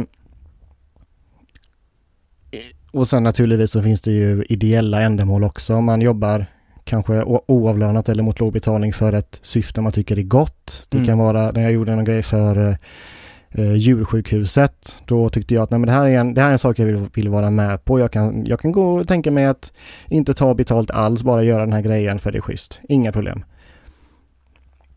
[2.92, 5.81] och sen naturligtvis så finns det ju ideella ändamål också.
[5.81, 6.46] Man jobbar
[6.88, 10.87] kanske oavlönat eller mot låg betalning för ett syfte man tycker är gott.
[10.88, 11.07] Det Mm.
[11.07, 12.74] kan vara när jag gjorde en grej för eh,
[13.51, 14.98] eh, djursjukhuset.
[15.05, 16.79] Då tyckte jag att nej, men det, här är en, det här är en sak
[16.79, 18.01] jag vill, vill vara med på.
[18.01, 19.72] Jag kan, jag kan gå och tänka mig att
[20.09, 22.81] inte ta betalt alls, bara göra den här grejen för det är schysst.
[22.88, 23.44] Inga problem.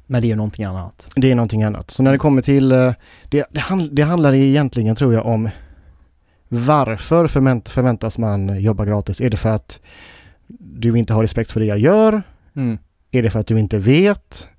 [0.08, 1.08] Men det är ju någonting annat.
[1.16, 1.92] Det är någonting annat.
[1.92, 2.94] Så när det kommer till, eh,
[3.30, 5.50] det, det, handl, det handlar egentligen tror jag om
[6.54, 9.22] varför förvänt, förväntas man jobba gratis?
[9.22, 9.80] Är det för att
[10.60, 12.24] du inte har respekt för det jag gör?
[12.56, 12.78] Mm.
[13.12, 14.50] Är det för att du inte vet?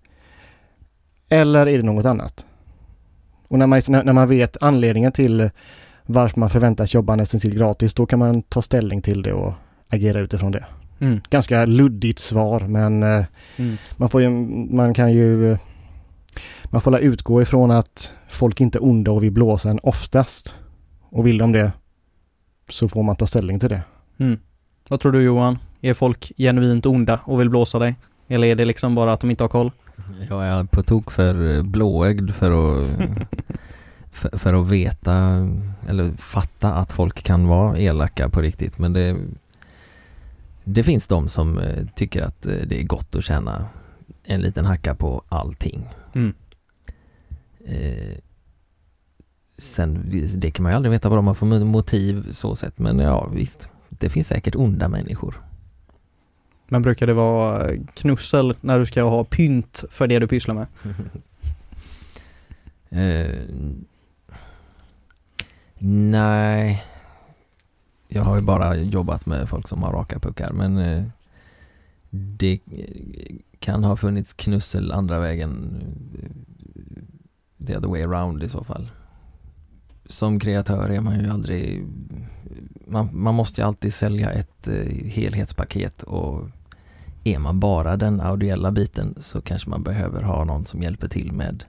[1.28, 2.46] Eller är det något annat?
[3.48, 5.50] Och när man, när man vet anledningen till
[6.06, 9.52] varför man förväntas jobba nästan till gratis, då kan man ta ställning till det och
[9.88, 10.64] agera utifrån det.
[10.98, 11.20] Mm.
[11.30, 13.24] Ganska luddigt svar, men eh,
[13.56, 13.76] Mm.
[13.96, 14.30] man får ju,
[14.76, 15.56] man kan ju,
[16.64, 20.56] man får utgå ifrån att folk inte är onda och vill blåsa en oftast.
[21.00, 21.72] Och vill de det
[22.68, 23.82] så får man ta ställning till det.
[24.18, 24.38] Mm.
[24.88, 25.58] Vad tror du Johan?
[25.84, 27.96] Är folk genuint onda och vill blåsa dig?
[28.28, 29.70] Eller är det liksom bara att de inte har koll?
[30.28, 32.88] Jag är på tok för blåögd för att
[34.10, 35.48] för, för att veta
[35.88, 39.16] eller fatta att folk kan vara elaka på riktigt men det
[40.64, 43.66] Det finns de som eh, tycker att eh, det är gott att tjäna
[44.24, 45.88] en liten hacka på allting.
[46.14, 46.34] Mm.
[47.64, 48.16] Eh,
[49.58, 52.98] sen, det kan man ju aldrig veta vad de har för motiv så sett men
[52.98, 53.68] ja visst.
[53.88, 55.40] det finns säkert onda människor.
[56.72, 60.66] Men brukar det vara knussel när du ska ha pynt för det du pysslar med?
[62.94, 63.40] Eh,
[65.78, 66.84] nej,
[68.08, 71.04] jag har ju bara jobbat med folk som har raka puckar men eh,
[72.10, 72.58] det
[73.58, 75.82] kan ha funnits knussel andra vägen
[76.22, 78.90] eh, the other way around i så fall.
[80.06, 81.86] Som kreatör är man ju aldrig
[82.86, 86.48] man, man måste ju alltid sälja ett eh, helhetspaket och
[87.24, 91.32] är man bara den audiella biten så kanske man behöver ha någon som hjälper till
[91.32, 91.64] med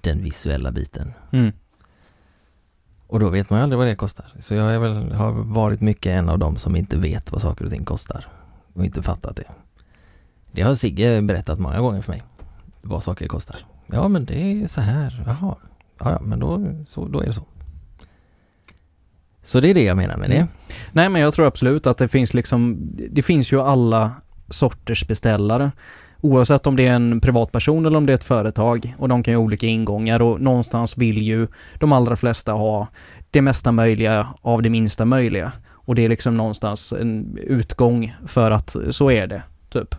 [0.00, 1.12] den visuella biten.
[1.32, 1.52] Mm.
[3.06, 4.32] Och då vet man ju aldrig vad det kostar.
[4.38, 7.64] Så jag är väl, har varit mycket en av dem som inte vet vad saker
[7.64, 8.28] och ting kostar.
[8.72, 9.44] Och inte fattat det.
[10.52, 12.22] Det har Sigge berättat många gånger för mig.
[12.82, 13.56] Vad saker kostar.
[13.86, 15.56] Ja men det är så här, jaha.
[15.98, 17.44] Ja, ja men då, så, då är det så.
[19.42, 20.36] Så det är det jag menar med det.
[20.36, 20.48] Mm.
[20.92, 22.76] Nej men jag tror absolut att det finns liksom,
[23.10, 24.12] det finns ju alla
[24.48, 25.70] sorters beställare.
[26.20, 29.32] Oavsett om det är en privatperson eller om det är ett företag och de kan
[29.32, 31.46] ju ha olika ingångar och någonstans vill ju
[31.78, 32.88] de allra flesta ha
[33.30, 35.52] det mesta möjliga av det minsta möjliga.
[35.70, 39.94] Och det är liksom någonstans en utgång för att så är det, typ.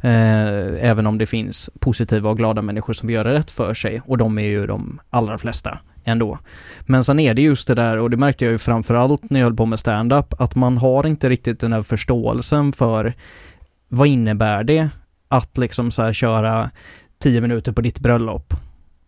[0.00, 4.02] Eh, även om det finns positiva och glada människor som vill göra rätt för sig
[4.06, 6.38] och de är ju de allra flesta ändå.
[6.80, 9.46] Men sen är det just det där och det märkte jag ju framförallt när jag
[9.46, 13.14] höll på med stand-up att man har inte riktigt den här förståelsen för
[13.94, 14.88] vad innebär det
[15.28, 16.70] att liksom så här köra
[17.18, 18.54] tio minuter på ditt bröllop?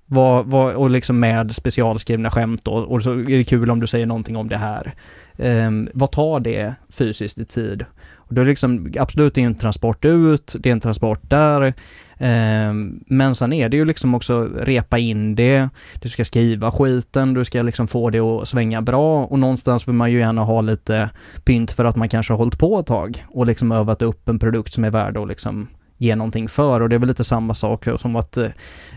[0.06, 3.86] Vad, vad, och liksom med specialskrivna skämt då, och så är det kul om du
[3.86, 4.94] säger någonting om det här.
[5.36, 7.84] Um, vad tar det fysiskt i tid?
[8.14, 11.20] Och då är det liksom, absolut det är en transport ut, det är en transport
[11.22, 11.74] där,
[12.18, 15.68] Ehm, men sen är det ju liksom också repa in det,
[16.00, 19.94] du ska skriva skiten, du ska liksom få det att svänga bra och någonstans vill
[19.94, 21.10] man ju gärna ha lite
[21.44, 24.38] pynt för att man kanske har hållit på ett tag och liksom övat upp en
[24.38, 27.54] produkt som är värd att liksom ge någonting för och det är väl lite samma
[27.54, 28.48] sak som att eh,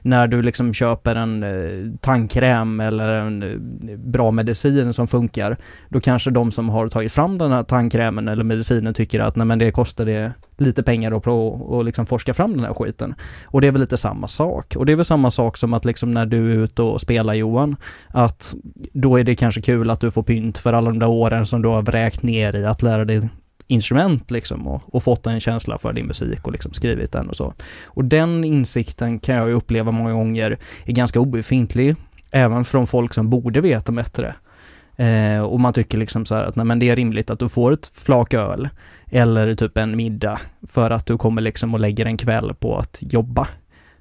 [0.02, 5.58] när du liksom köper en eh, tandkräm eller en eh, bra medicin som funkar,
[5.90, 9.46] då kanske de som har tagit fram den här tandkrämen eller medicinen tycker att nej
[9.48, 13.16] men det kostar det lite pengar att och liksom forska fram den här skiten.
[13.46, 14.76] Och det är väl lite samma sak.
[14.76, 17.34] Och det är väl samma sak som att liksom när du är ute och spelar
[17.34, 17.76] Johan,
[18.08, 18.56] att
[18.94, 21.62] då är det kanske kul att du får pynt för alla de där åren som
[21.62, 23.30] du har vräkt ner i att lära dig
[23.70, 27.36] instrument liksom och, och, fått en känsla för din musik och liksom skrivit den och
[27.36, 27.54] så.
[27.86, 31.96] Och den insikten kan jag ju uppleva många gånger är ganska obefintlig,
[32.32, 34.36] även från folk som borde veta bättre.
[34.96, 37.50] Eh, och man tycker liksom så här att nej men det är rimligt att du
[37.50, 38.70] får ett flak öl
[39.08, 43.00] eller typ en middag för att du kommer liksom och lägger en kväll på att
[43.02, 43.48] jobba.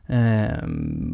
[0.07, 0.65] Eh,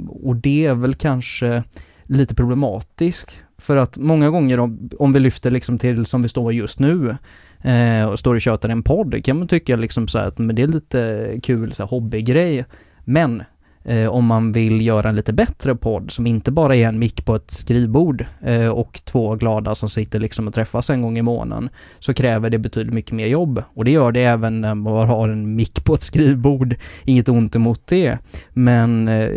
[0.08, 1.62] och det är väl kanske
[2.04, 6.52] lite problematiskt för att många gånger om, om vi lyfter liksom till som vi står
[6.52, 7.16] just nu
[7.62, 10.62] eh, och står och tjötar en podd kan man tycka liksom så att men det
[10.62, 12.64] är lite kul så här, hobbygrej.
[13.04, 13.42] Men
[13.84, 17.24] eh, om man vill göra en lite bättre podd som inte bara är en mick
[17.24, 21.22] på ett skrivbord eh, och två glada som sitter liksom och träffas en gång i
[21.22, 25.08] månaden så kräver det betydligt mycket mer jobb och det gör det även när man
[25.08, 26.76] har en mick på ett skrivbord.
[27.04, 28.18] Inget ont emot det,
[28.52, 29.30] men eh,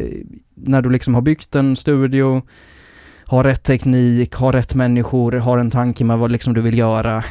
[0.55, 2.41] när du liksom har byggt en studio
[3.27, 7.23] har rätt teknik, har rätt människor, har en tanke med vad liksom du vill göra,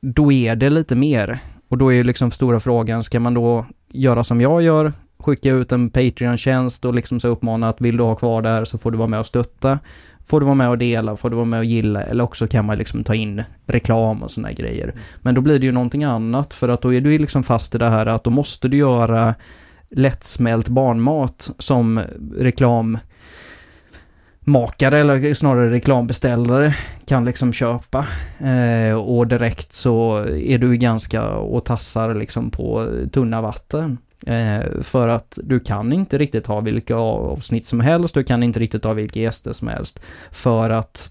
[0.00, 1.38] då är det lite mer.
[1.68, 5.50] Och då är ju liksom stora frågan, ska man då göra som jag gör, skicka
[5.50, 8.78] ut en Patreon-tjänst och liksom så uppmana att vill du ha kvar det här så
[8.78, 9.78] får du vara med och stötta.
[10.26, 12.64] Får du vara med och dela, får du vara med och gilla eller också kan
[12.64, 14.94] man liksom ta in reklam och sådana grejer.
[15.22, 17.74] Men då blir det ju någonting annat för att då är du ju liksom fast
[17.74, 19.34] i det här att då måste du göra
[19.90, 22.00] lättsmält barnmat som
[22.36, 22.98] reklam
[24.48, 26.74] makare eller snarare reklambeställare
[27.06, 28.06] kan liksom köpa.
[28.38, 33.98] Eh, och direkt så är du ganska och tassar liksom på tunna vatten.
[34.26, 38.60] Eh, för att du kan inte riktigt ha vilka avsnitt som helst, du kan inte
[38.60, 40.00] riktigt ha vilka gäster som helst.
[40.30, 41.10] För att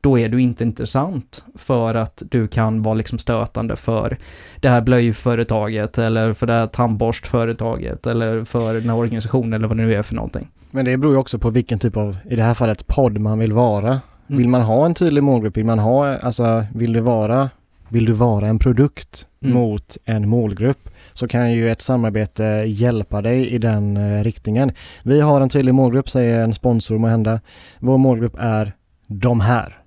[0.00, 4.18] då är du inte intressant för att du kan vara liksom stötande för
[4.60, 9.76] det här blöjföretaget eller för det här tandborstföretaget eller för den här organisationen eller vad
[9.76, 10.48] det nu är för någonting.
[10.74, 13.38] Men det beror ju också på vilken typ av, i det här fallet, podd man
[13.38, 13.88] vill vara.
[13.88, 14.38] Mm.
[14.38, 15.56] Vill man ha en tydlig målgrupp?
[15.56, 17.50] Vill man ha, alltså vill du vara,
[17.88, 19.54] vill du vara en produkt mm.
[19.54, 20.90] mot en målgrupp?
[21.12, 24.72] Så kan ju ett samarbete hjälpa dig i den uh, riktningen.
[25.02, 27.40] Vi har en tydlig målgrupp, säger en sponsor må hända.
[27.78, 28.72] Vår målgrupp är
[29.06, 29.78] de här.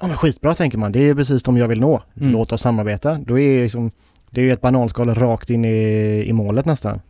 [0.00, 2.02] Ja men skitbra tänker man, det är precis de jag vill nå.
[2.20, 2.32] Mm.
[2.32, 3.18] Låt oss samarbeta.
[3.18, 3.90] Då är det liksom,
[4.30, 7.00] det är ju ett bananskal rakt in i, i målet nästan.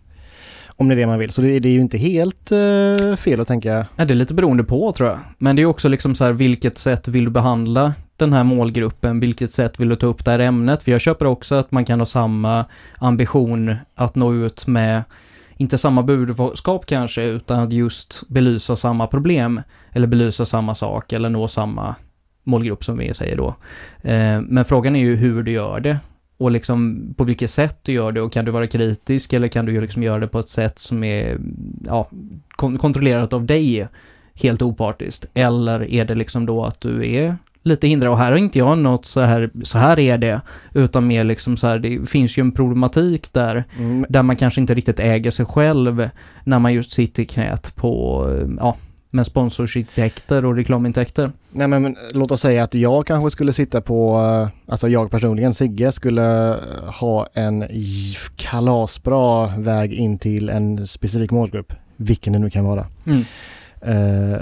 [0.76, 1.30] Om det är det man vill.
[1.30, 3.86] Så det, det är ju inte helt uh, fel att tänka.
[3.96, 5.18] Ja, det är lite beroende på tror jag.
[5.38, 9.20] Men det är också liksom så här, vilket sätt vill du behandla den här målgruppen?
[9.20, 10.82] Vilket sätt vill du ta upp det här ämnet?
[10.82, 12.64] För jag köper också att man kan ha samma
[12.98, 15.02] ambition att nå ut med,
[15.56, 19.60] inte samma budskap kanske, utan att just belysa samma problem.
[19.92, 21.94] Eller belysa samma sak eller nå samma
[22.44, 23.48] målgrupp som vi säger då.
[24.02, 25.98] Eh, men frågan är ju hur du gör det
[26.38, 29.64] och liksom på vilket sätt du gör det och kan du vara kritisk eller kan
[29.66, 31.38] du liksom göra det på ett sätt som är
[31.86, 32.08] ja,
[32.56, 33.88] kon kontrollerat av dig
[34.34, 38.38] helt opartiskt eller är det liksom då att du är lite hindrad och här har
[38.38, 40.40] inte jag något så här, så här är det,
[40.74, 44.06] utan mer liksom så här, det finns ju en problematik där, Mm.
[44.08, 46.08] där man kanske inte riktigt äger sig själv
[46.44, 48.26] när man just sitter i knät på,
[48.58, 48.76] ja,
[49.14, 51.32] med sponsorsintäkter och reklamintäkter.
[51.50, 55.10] Nej men, men låt oss säga att jag kanske skulle sitta på, eh, alltså jag
[55.10, 57.64] personligen, Sigge, skulle eh, ha en
[58.36, 62.86] kalasbra väg in till en specifik målgrupp, vilken det nu kan vara.
[63.06, 63.24] Mm.
[63.80, 64.38] Eh,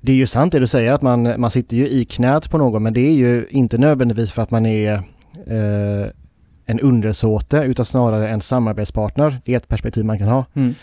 [0.00, 2.58] det är ju sant det du säger att man, man sitter ju i knät på
[2.58, 4.92] någon men det är ju inte nödvändigtvis för att man är
[5.46, 6.08] eh,
[6.66, 9.40] en undersåte utan snarare en samarbetspartner.
[9.44, 10.44] Det är ett perspektiv man kan ha.
[10.54, 10.74] Mm.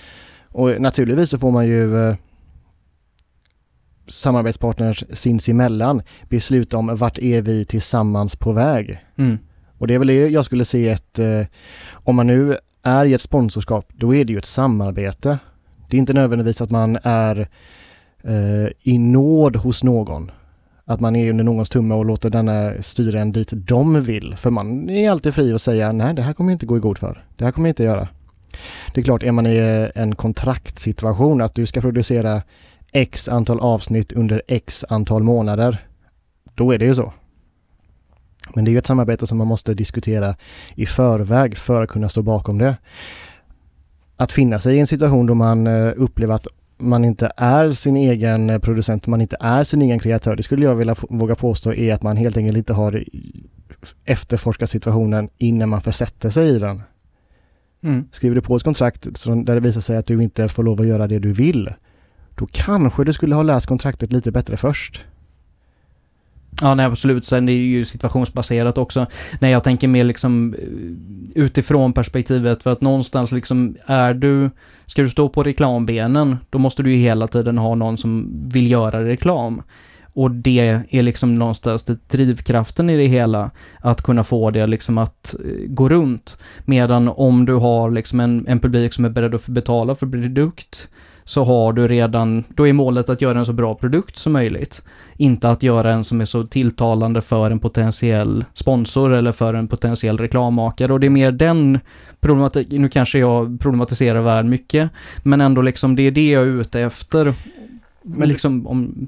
[0.48, 2.16] Och naturligtvis så får man ju
[4.12, 9.00] samarbetspartners sinsemellan besluta om vart är vi tillsammans på väg.
[9.18, 9.38] Mm.
[9.78, 11.46] Och det är väl det jag skulle se ett, eh,
[11.92, 15.40] om man nu är i ett sponsorskap, då är det ju ett samarbete.
[15.90, 17.50] Det är inte nödvändigtvis att man är
[18.24, 20.32] eh, i nåd hos någon.
[20.86, 24.36] Att man är under någons tumme och låter denna styra en dit de vill.
[24.36, 26.80] För man är alltid fri att säga nej det här kommer jag inte gå i
[26.80, 27.26] god för.
[27.36, 28.08] Det här kommer jag inte göra.
[28.94, 32.42] Det är klart, är man i en kontraktsituation att du ska producera
[32.92, 35.86] x antal avsnitt under x antal månader.
[36.56, 37.14] Då är det ju så.
[38.56, 40.36] Men det är ju ett samarbete som man måste diskutera
[40.76, 42.78] i förväg för att kunna stå bakom det.
[44.18, 47.98] Att finna sig i en situation då man eh, upplever att man inte är sin
[47.98, 50.36] egen eh, producent, man inte är sin egen kreatör.
[50.36, 53.04] Det skulle jag vilja våga påstå är att man helt enkelt inte har
[54.06, 56.84] efterforskat situationen innan man försätter sig i den.
[57.84, 58.08] Mm.
[58.12, 60.88] Skriver du på ett kontrakt där det visar sig att du inte får lov att
[60.88, 61.70] göra det du vill,
[62.42, 65.06] då kanske du skulle ha läst kontraktet lite bättre först.
[66.62, 67.26] Ja, nej absolut.
[67.26, 69.06] Sen det är ju situationsbaserat också.
[69.40, 74.50] Nej, jag tänker mer liksom eh, utifrån perspektivet för att någonstans liksom är du,
[74.86, 78.72] ska du stå på reklambenen, då måste du ju hela tiden ha någon som vill
[78.72, 79.62] göra reklam.
[80.14, 84.98] Och det är liksom någonstans det drivkraften i det hela, att kunna få det liksom
[84.98, 86.38] att eh, gå runt.
[86.66, 90.88] Medan om du har liksom en, en publik som är beredd att betala för produkt,
[91.32, 94.86] så har du redan, då är målet att göra en så bra produkt som möjligt.
[95.18, 99.68] Inte att göra en som är så tilltalande för en potentiell sponsor eller för en
[99.68, 100.94] potentiell reklammakare.
[100.94, 101.80] Och det är mer den
[102.20, 104.90] problematiken, nu kanske jag problematiserar väl mycket,
[105.24, 107.34] men ändå liksom det är det jag är ute efter.
[108.02, 109.08] Men liksom om,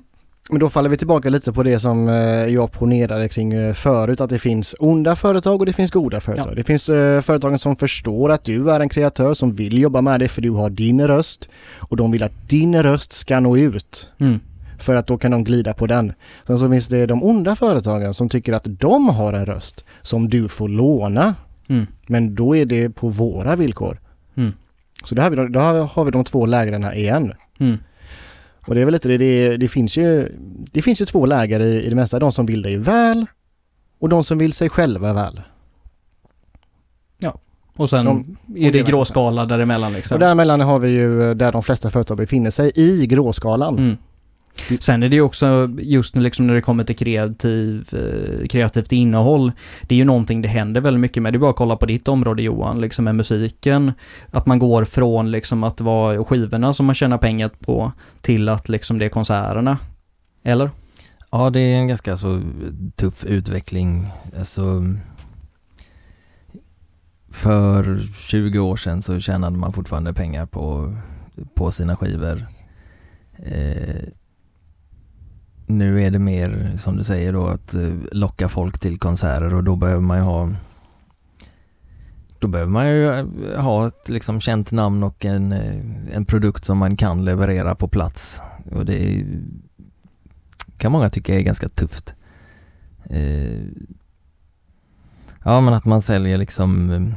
[0.50, 4.22] Men då faller vi tillbaka lite på det som eh, jag ponerade kring eh, förut,
[4.22, 6.48] att det finns onda företag och det finns goda företag.
[6.52, 6.56] Ja.
[6.56, 10.20] Det finns eh, företagen som förstår att du är en kreatör som vill jobba med
[10.22, 14.10] dig för du har din röst och de vill att din röst ska nå ut.
[14.20, 14.40] mm,
[14.80, 16.14] För att då kan de glida på den.
[16.48, 20.30] Sen så finns det de onda företagen som tycker att de har en röst som
[20.30, 21.36] du får låna.
[21.70, 24.00] mm, Men då är det på våra villkor.
[24.38, 24.52] Mm.
[25.06, 27.34] Så då har, vi, de- då har vi de två lägren här igen.
[28.68, 30.30] Och det är väl lite det, det, det finns ju
[30.72, 32.20] Det finns ju två läger i, i det mesta.
[32.20, 33.26] De som vill dig väl
[34.00, 35.42] och de som vill sig själva väl.
[37.76, 40.16] och sen De- är det det gråskala däremellan liksom.
[40.16, 43.78] Och däremellan har vi ju eh, där de flesta företag befinner sig i gråskalan.
[43.78, 43.98] Mm.
[44.80, 48.92] Sen är det ju också just nu liksom när det kommer till kreativ, eh, kreativt
[48.92, 49.52] innehåll.
[49.82, 51.34] Det är ju någonting det händer väldigt mycket med.
[51.34, 53.92] Det är bara att kolla på ditt område Johan, liksom med musiken.
[54.32, 58.70] Att man går från liksom att vara skivorna som man tjänar pengar på till att
[58.70, 59.78] liksom det är konserterna.
[60.44, 60.70] Eller?
[61.32, 62.42] Ja, det är en ganska så
[62.96, 64.08] tuff utveckling.
[64.40, 64.84] Alltså,
[67.32, 68.00] för
[68.30, 70.96] 20 år sedan så tjänade man fortfarande pengar på,
[71.56, 72.46] på sina skivor.
[73.38, 74.04] Eh,
[75.78, 79.64] nu är det mer, som du säger då, att eh, locka folk till konserter och
[79.64, 80.50] då behöver man ju ha
[82.40, 86.66] då behöver man ju eh, ha ett liksom känt namn och en, eh, en produkt
[86.66, 88.42] som man kan leverera på plats.
[88.72, 89.26] Och det
[90.78, 92.14] kan många tycka är ganska tufft.
[95.44, 97.14] Ja men att man säljer liksom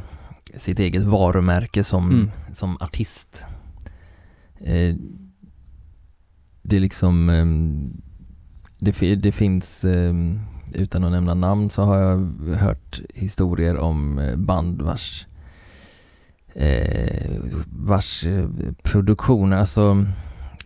[0.55, 2.31] sitt eget varumärke som, Mm.
[2.55, 3.45] som artist.
[6.63, 7.31] Det är liksom,
[8.79, 10.14] det, det finns, eh,
[10.74, 15.27] utan att nämna namn så har jag hört historier om eh, band vars
[16.55, 17.31] eh,
[17.66, 18.49] vars eh,
[18.83, 20.07] produktioner, alltså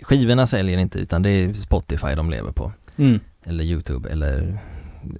[0.02, 2.72] skivorna säljer inte utan det är Spotify de lever på.
[2.96, 3.20] Mm.
[3.44, 4.58] eller Youtube eller,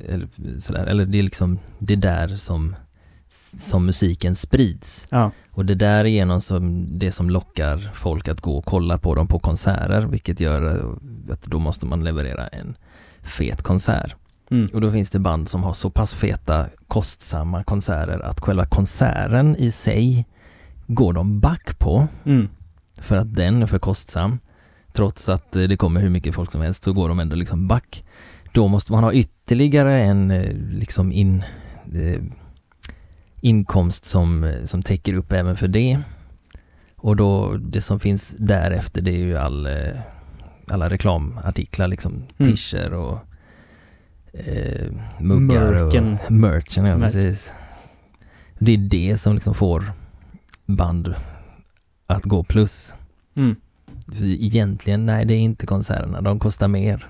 [0.00, 0.28] eller
[0.60, 0.86] sådär.
[0.86, 2.76] Eller det är liksom det där som,
[3.58, 5.06] som musiken sprids.
[5.10, 5.30] Ja.
[5.60, 9.14] Och det där är genom som det som lockar folk att gå och kolla på
[9.14, 10.62] dem på konserter, vilket gör
[11.30, 12.76] att då måste man leverera en
[13.22, 14.14] fet konsert.
[14.50, 14.68] Mm.
[14.72, 19.56] Och då finns det band som har så pass feta, kostsamma konserter att själva konserten
[19.56, 20.26] i sig
[20.86, 22.48] går de back på Mm.
[23.00, 24.38] för att den är för kostsam.
[24.92, 27.68] Trots att eh, det kommer hur mycket folk som helst så går de ändå liksom
[27.68, 28.04] back.
[28.52, 31.44] Då måste man ha ytterligare en eh, liksom in,
[31.94, 32.22] eh,
[33.40, 36.00] inkomst som, som täcker upp även för det.
[36.96, 40.00] Och då det som finns därefter det är ju all, eh,
[40.68, 42.52] alla reklamartiklar liksom, Mm.
[42.52, 43.18] t-shirts och
[44.40, 46.18] eh, muggar Merken.
[46.26, 47.12] och merchen, ja Merch.
[47.12, 47.52] precis.
[48.58, 49.92] Det är det som liksom får
[50.66, 51.14] band
[52.06, 52.94] att gå plus.
[53.36, 53.56] Mm.
[54.22, 57.06] Egentligen, nej det är inte konserterna, de kostar mer.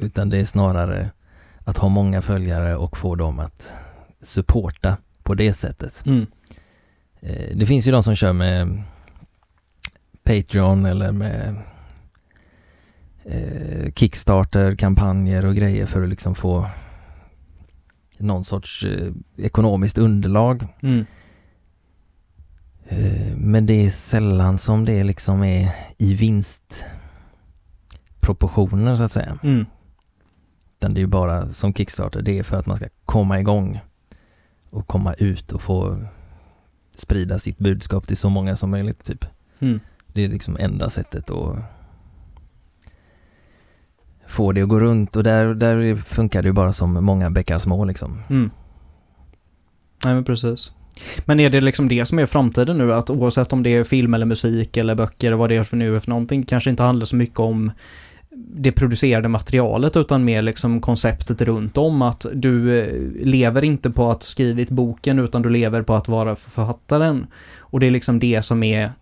[0.00, 1.10] Utan det är snarare
[1.64, 3.72] att ha många följare och få dem att
[4.22, 6.02] supporta på det sättet.
[6.06, 6.26] Mm.
[7.20, 8.82] Eh, Det finns ju de som kör med
[10.24, 11.56] Patreon eller med
[13.24, 16.66] eh, Kickstarter, kampanjer och grejer för att liksom få
[18.18, 20.66] någon sorts eh, ekonomiskt underlag.
[20.82, 21.04] Mm.
[23.36, 29.38] Men det är sällan som det liksom är i vinstproportioner så att säga.
[29.42, 29.66] Mm.
[30.78, 33.80] Utan det är ju bara som Kickstarter, det är för att man ska komma igång
[34.72, 35.98] och komma ut och få
[36.94, 39.24] sprida sitt budskap till så många som möjligt typ.
[39.58, 39.80] Mm.
[40.06, 41.56] Det är liksom enda sättet att
[44.26, 47.58] få det att gå runt och där, där funkar det ju bara som många bäckar
[47.58, 48.22] små liksom.
[48.30, 48.50] Mm.
[50.04, 50.72] Nej men precis.
[51.24, 52.94] Men är det liksom det som är framtiden nu?
[52.94, 55.96] Att oavsett om det är film eller musik eller böcker, vad det är för nu
[55.96, 57.72] är för någonting, kanske inte handlar så mycket om
[58.34, 64.10] det producerade materialet utan mer liksom konceptet runt om att du eh, lever inte på
[64.10, 67.26] att skrivit boken utan du lever på att vara författaren.
[67.58, 68.92] Och det är liksom det som är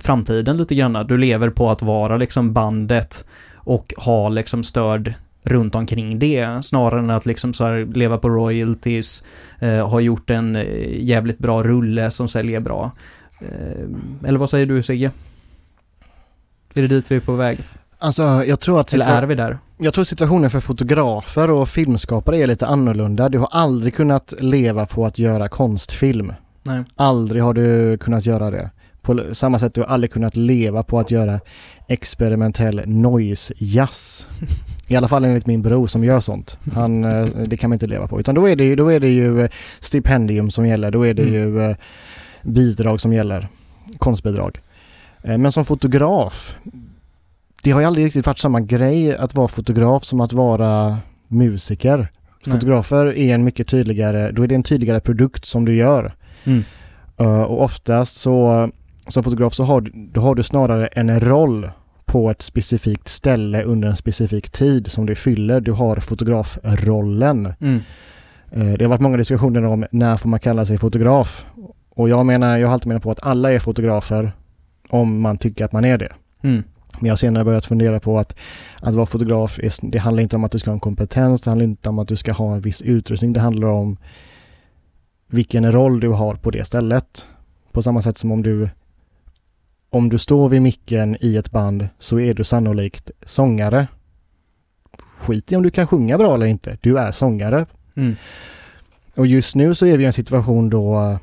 [0.00, 1.06] framtiden lite grann.
[1.06, 7.00] Du lever på att vara liksom bandet och ha liksom stöd runt omkring det snarare
[7.00, 9.24] än att liksom så här leva på royalties,
[9.58, 12.92] eh, ha gjort en eh, jävligt bra rulle som säljer bra.
[13.40, 15.10] Eh, eller vad säger du Sigge?
[16.74, 17.58] Är det dit vi är på väg?
[17.98, 19.58] Alltså jag tror att Eller är vi där?
[19.78, 23.28] Jag tror situationen för fotografer och filmskapare är lite annorlunda.
[23.28, 26.32] Du har aldrig kunnat leva på att göra konstfilm.
[26.62, 26.84] Nej.
[26.96, 28.70] Aldrig har du kunnat göra det.
[29.02, 31.40] På samma sätt du har aldrig kunnat leva på att göra
[31.86, 34.28] experimentell noise jazz.
[34.88, 36.58] I alla fall enligt min bror som gör sånt.
[36.74, 38.20] Han, eh, det kan man inte leva på.
[38.20, 40.90] Utan då är det ju, då är det ju eh, stipendium som gäller.
[40.90, 41.34] Då är det Mm.
[41.34, 41.76] ju eh,
[42.42, 43.48] bidrag som gäller.
[43.98, 44.60] Konstbidrag.
[45.22, 46.56] Men som fotograf,
[47.62, 50.98] det har ju aldrig riktigt varit samma grej att vara fotograf som att vara
[51.28, 51.96] musiker.
[52.46, 52.54] Nej.
[52.56, 56.14] Fotografer är en mycket tydligare, då är det en tydligare produkt som du gör.
[56.44, 56.64] Mm.
[57.20, 58.68] Uh, och oftast så
[59.08, 61.70] som fotograf så har, du- då har du snarare en roll
[62.04, 65.60] på ett specifikt ställe under en specifik tid som du fyller.
[65.60, 67.54] Du har fotografrollen.
[67.60, 67.80] Mm.
[68.56, 71.46] Uh, det har varit många diskussioner om när får man kalla sig fotograf?
[71.90, 74.32] Och jag menar, jag har alltid menat på att alla är fotografer
[74.88, 76.12] om man tycker att man är det.
[76.42, 76.62] Mm.
[77.00, 78.36] Men jag har senare börjat fundera på att,
[78.80, 81.50] att vara fotograf, är, det handlar inte om att du ska ha en kompetens, det
[81.50, 83.96] handlar inte om att du ska ha en viss utrustning, det handlar om
[85.26, 87.26] vilken roll du har på det stället.
[87.72, 88.68] På samma sätt som om du
[89.90, 93.86] om du står vid micken i ett band så är du sannolikt sångare.
[95.18, 97.66] Skit i om du kan sjunga bra eller inte, du är sångare.
[97.96, 98.16] Mm.
[99.14, 101.18] Och just nu så är vi i en situation då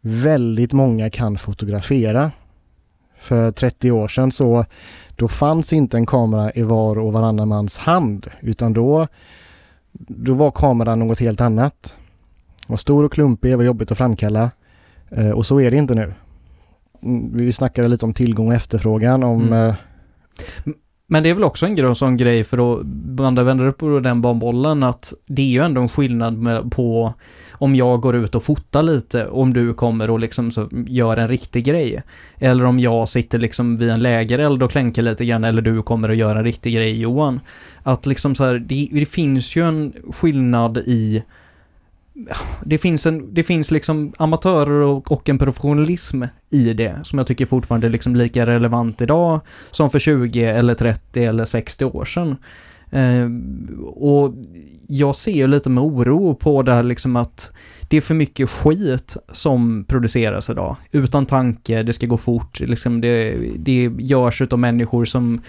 [0.00, 2.32] väldigt många kan fotografera.
[3.26, 4.64] För 30 år sedan så
[5.16, 9.06] då fanns inte en kamera i var och varannan mans hand utan då,
[9.92, 11.96] då var kameran något helt annat.
[12.66, 14.50] Den var stor och klumpig, det var jobbigt att framkalla
[15.10, 16.14] eh, och så är det inte nu.
[17.02, 19.74] Mm, Vi snackade lite om tillgång och efterfrågan om Mm.
[21.08, 24.00] Men det är väl också en grön sån grej för att blanda vända upp på
[24.00, 27.14] den barnbollen, att det är ju ändå en skillnad med, på
[27.52, 31.28] om jag går ut och fotar lite, om du kommer och liksom så gör en
[31.28, 32.02] riktig grej.
[32.38, 36.08] Eller om jag sitter liksom vid en lägereld och klänker lite grann, eller du kommer
[36.08, 37.40] och gör en riktig grej Johan.
[37.82, 41.22] Att liksom så här, det, det finns ju en skillnad i
[42.64, 47.26] det finns, en, det finns liksom amatörer och, och en professionalism i det som jag
[47.26, 49.40] tycker fortfarande är liksom lika relevant idag
[49.70, 52.36] som för 20 eller 30 eller 60 år sedan.
[52.90, 53.28] Eh,
[53.86, 54.34] och
[54.88, 57.52] jag ser ju lite med oro på det här liksom att
[57.88, 60.76] det är för mycket skit som produceras idag.
[60.92, 65.40] Utan tanke, det ska gå fort, liksom det, det görs utav människor som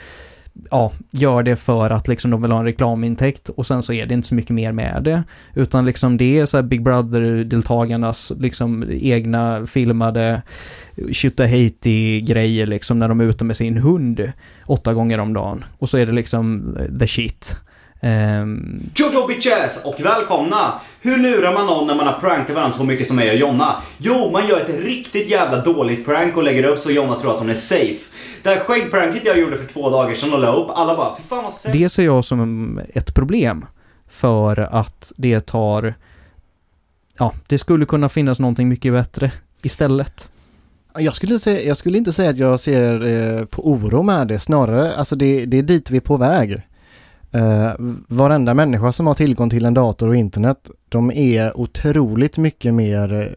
[0.71, 4.05] ja, gör det för att liksom de vill ha en reklamintäkt och sen så är
[4.05, 5.23] det inte så mycket mer med det.
[5.55, 10.41] Utan liksom det är så här Big Brother-deltagarnas liksom egna filmade
[11.37, 14.31] Haiti-grejer liksom när de är ute med sin hund
[14.65, 15.63] åtta gånger om dagen.
[15.79, 17.57] Och så är det liksom eh, the shit.
[18.01, 18.89] Um...
[18.95, 20.73] Jojo bitches och välkomna!
[21.01, 23.81] Hur lurar man någon när man har prankat varandra så mycket som jag och Jonna?
[23.97, 27.39] Jo, man gör ett riktigt jävla dåligt prank och lägger upp så Jonna tror att
[27.39, 28.16] hon är safe.
[28.43, 31.23] Det här skäggpranket jag gjorde för två dagar sedan och la upp, alla bara fy
[31.23, 31.77] fan vad safe.
[31.77, 33.65] Det ser jag som ett problem.
[34.07, 35.93] För att det tar...
[37.19, 39.31] Ja, det skulle kunna finnas någonting mycket bättre
[39.61, 40.29] istället.
[40.99, 44.39] Jag skulle, säga, jag skulle inte säga att jag ser eh, på oro med det,
[44.39, 46.61] snarare alltså det, det är dit vi är på väg.
[47.35, 47.73] Uh,
[48.07, 53.35] varenda människa som har tillgång till en dator och internet, de är otroligt mycket mer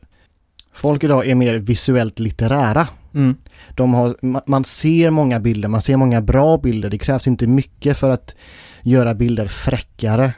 [0.72, 2.88] Folk idag är mer visuellt litterära.
[3.14, 3.36] Mm.
[3.74, 4.16] De har,
[4.50, 6.90] man ser många bilder, man ser många bra bilder.
[6.90, 8.34] Det krävs inte mycket för att
[8.82, 10.32] göra bilder fräckare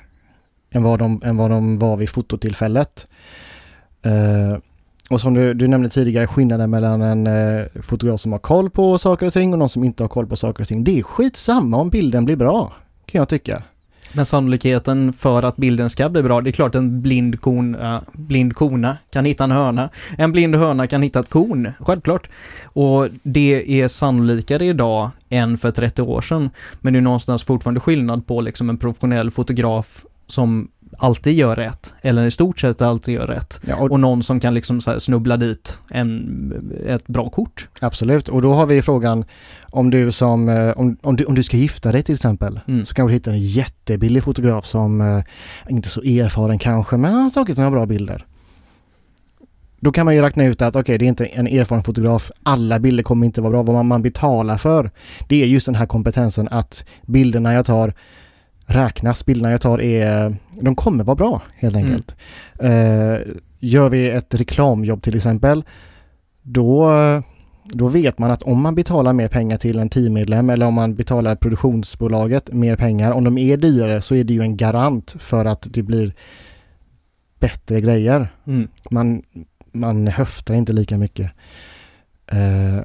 [0.71, 3.09] än vad de, än vad de var vid fototillfället.
[4.07, 4.59] Uh,
[5.11, 8.99] och som du, du nämnde tidigare, skillnaden mellan en uh, fotograf som har koll på
[8.99, 10.85] saker och ting och någon som inte har koll på saker och ting.
[10.85, 12.73] Det är skitsamma om bilden blir bra
[13.07, 13.63] kan jag tycka.
[14.13, 18.01] Men sannolikheten för att bilden ska bli bra, det är klart en blind, kon, äh,
[18.13, 19.91] blind kona kan hitta en höna.
[20.19, 22.29] En blind höna kan hitta ett korn, självklart.
[22.65, 26.51] Och det är sannolikare idag än för 30 år sedan.
[26.81, 30.69] Men det är någonstans fortfarande skillnad på liksom en professionell fotograf som
[30.99, 33.61] alltid gör rätt, eller i stort sett alltid gör rätt.
[33.67, 37.69] Ja, och, och, någon som kan liksom snubbla dit en, ett bra kort.
[37.81, 39.25] Absolut, och då har vi frågan
[39.71, 42.85] om du som, eh, om, om, du, om du ska gifta dig till exempel, mm.
[42.85, 45.23] så kan du hitta en jättebillig fotograf som eh,
[45.69, 48.27] inte så erfaren kanske, men har tagit några bra bilder.
[49.81, 52.31] Då kan man ju räkna ut att okej, okay, det är inte en erfaren fotograf.
[52.43, 53.63] Alla bilder kommer inte vara bra.
[53.63, 54.91] Vad man, man betalar för,
[55.29, 57.95] det är just den här kompetensen att bilderna jag tar
[58.73, 59.27] räknas.
[59.27, 61.87] Bilderna jag tar är, de kommer vara bra helt mm.
[61.87, 62.17] enkelt.
[62.59, 63.11] Mm.
[63.11, 63.19] Uh,
[63.59, 65.65] gör vi ett reklamjobb till exempel,
[66.43, 66.91] då,
[67.65, 70.95] då vet man att om man betalar mer pengar till en teammedlem eller om man
[70.95, 75.45] betalar produktionsbolaget mer pengar, om de är dyrare så är det ju en garant för
[75.45, 76.15] att det blir
[77.39, 78.35] bättre grejer.
[78.47, 78.69] Mm.
[78.91, 79.23] Man,
[79.73, 81.31] man höftar inte lika mycket.
[82.33, 82.83] Uh,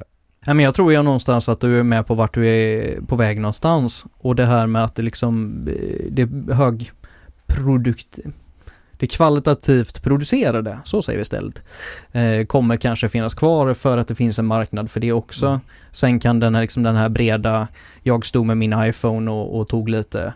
[0.48, 3.16] Nej, men jag tror ju någonstans att du är med på vart du är på
[3.16, 4.06] väg någonstans.
[4.18, 6.92] Och det här med att det liksom, eh, det är hög
[7.46, 8.18] produkt,
[8.92, 11.62] det kvalitativt producerade, så säger vi istället,
[12.12, 15.46] eh, kommer kanske finnas kvar för att det finns en marknad för det också.
[15.46, 15.60] Mm.
[15.92, 17.68] Sen kan den här, liksom den här breda,
[18.02, 20.34] jag stod med min iPhone och, och tog lite,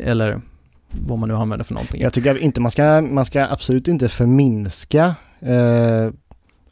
[0.00, 0.40] eller
[0.90, 2.02] vad man nu använder för någonting.
[2.02, 6.10] Jag tycker inte man ska, man ska absolut inte förminska eh,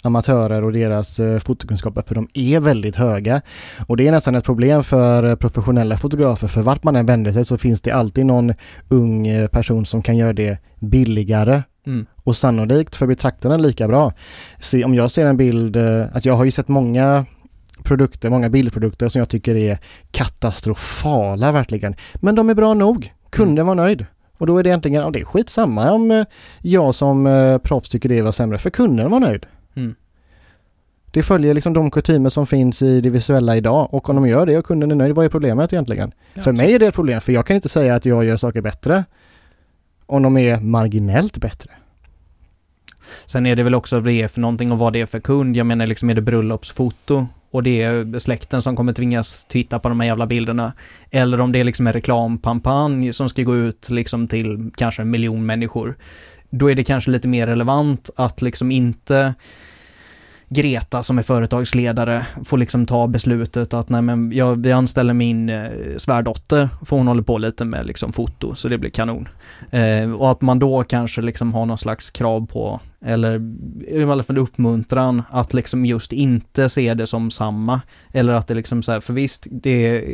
[0.08, 3.42] amatörer och deras eh, fotokunskaper för de är väldigt höga.
[3.86, 7.32] Och det är nästan ett problem för eh, professionella fotografer för vart man än vänder
[7.32, 8.54] sig så finns det alltid någon
[8.88, 12.06] ung eh, person som kan göra det billigare mm.
[12.24, 14.12] och sannolikt för betraktaren lika bra.
[14.60, 15.76] Se, om jag ser en bild,
[16.12, 17.26] att jag har ju sett många
[17.82, 19.78] produkter, många bildprodukter som jag tycker är
[20.10, 21.94] katastrofala verkligen.
[22.14, 23.12] Men de är bra nog.
[23.30, 24.06] Kunden var nöjd.
[24.38, 26.24] Och då är det egentligen, ja, det är skitsamma om
[26.60, 29.46] jag som proffs tycker det var sämre, för kunden var nöjd.
[29.74, 29.94] Mm.
[31.10, 34.46] Det följer liksom de kutymer som finns i det visuella idag och om de gör
[34.46, 36.12] det och kunden är nöjd, vad är problemet egentligen?
[36.34, 38.36] Ja, för mig är det ett problem, för jag kan inte säga att jag gör
[38.36, 39.04] saker bättre
[40.06, 41.70] om de är marginellt bättre.
[43.26, 45.20] Sen är det väl också vad det är för någonting och vad det är för
[45.20, 45.56] kund.
[45.56, 49.88] Jag menar liksom är det bröllopsfoto och det är släkten som kommer tvingas titta på
[49.88, 50.72] de här jävla bilderna.
[51.10, 55.10] Eller om det är liksom en reklamkampanj som ska gå ut liksom till kanske en
[55.10, 55.96] miljon människor
[56.50, 59.34] då är det kanske lite mer relevant att liksom inte
[60.50, 65.48] Greta som är företagsledare får liksom ta beslutet att nej men jag, vi anställer min
[65.48, 69.28] eh, svärdotter för hon håller på lite med liksom foto så det blir kanon.
[69.70, 73.40] Eh, och att man då kanske liksom har någon slags krav på, eller
[73.88, 77.80] i alla fall uppmuntran att liksom just inte se det som samma.
[78.12, 80.04] Eller att det liksom så här, för visst, det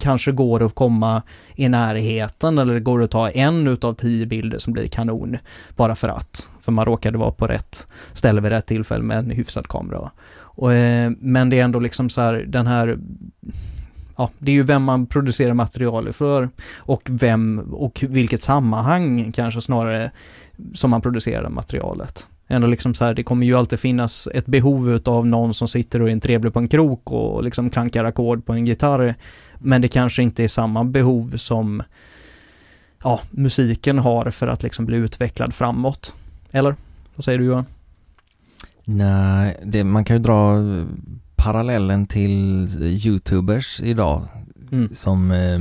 [0.00, 1.22] kanske går att komma
[1.54, 5.36] i närheten eller det går att ta en utav tio bilder som blir kanon.
[5.76, 9.30] Bara för att, för man råkade vara på rätt ställe vid rätt tillfälle med en
[9.30, 10.10] hyfsad kamera.
[10.36, 12.98] Och, eh, men det är ändå liksom så här, den här
[14.16, 19.60] ja, det är ju vem man producerar material för och vem och vilket sammanhang kanske
[19.60, 20.10] snarare
[20.74, 22.28] som man producerar materialet.
[22.48, 26.02] Ändå liksom så här, det kommer ju alltid finnas ett behov av någon som sitter
[26.02, 29.14] och är en trevlig på en krok och liksom klankar ackord på en gitarr.
[29.58, 31.82] Men det kanske inte är samma behov som
[33.02, 36.14] ja, musiken har för att liksom bli utvecklad framåt.
[36.54, 36.76] Eller?
[37.16, 37.66] Vad säger du Johan?
[38.84, 40.56] Nej, det, man kan ju dra
[41.36, 44.22] parallellen till Youtubers idag.
[44.72, 44.94] Mm.
[44.94, 45.60] som eh,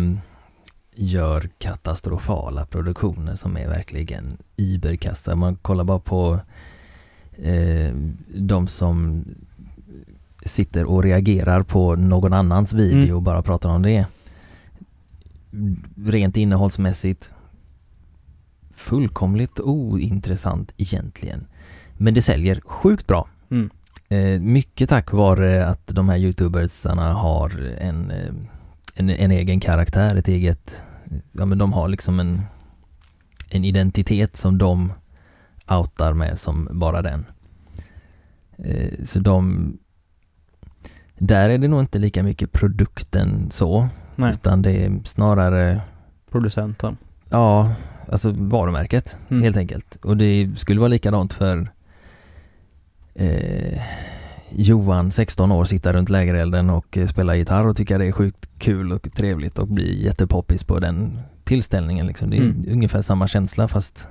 [0.95, 5.35] gör katastrofala produktioner som är verkligen überkassa.
[5.35, 6.39] Man kollar bara på
[7.37, 7.93] eh,
[8.35, 9.25] de som
[10.45, 13.15] sitter och reagerar på någon annans video Mm.
[13.15, 14.05] och bara pratar om det.
[16.05, 17.31] Rent innehållsmässigt
[18.83, 21.47] fullkomligt ointressant egentligen.
[21.97, 23.27] Men det säljer sjukt bra.
[23.49, 23.69] Mm.
[24.09, 28.33] Eh, mycket tack vare att de här youtubersarna har en, eh,
[28.95, 30.81] en, en egen karaktär, ett eget,
[31.31, 32.41] ja men de har liksom en,
[33.49, 34.93] en identitet som de
[35.67, 37.25] outar med som bara den.
[38.57, 39.73] Eh, så de,
[41.17, 45.81] där är det nog inte lika mycket produkten så, Nej, utan det är snarare,
[46.31, 46.97] producenten.
[47.29, 47.73] ja,
[48.11, 49.43] alltså varumärket Mm.
[49.43, 49.95] helt enkelt.
[49.95, 51.71] Och det skulle vara likadant för
[53.15, 53.81] eh,
[54.51, 58.49] Johan, 16 år, sitta runt lägerelden och eh, spela gitarr och tycka det är sjukt
[58.59, 62.29] kul och trevligt och bli jättepoppis på den tillställningen liksom.
[62.29, 62.65] Det är Mm.
[62.67, 64.07] ungefär samma känsla fast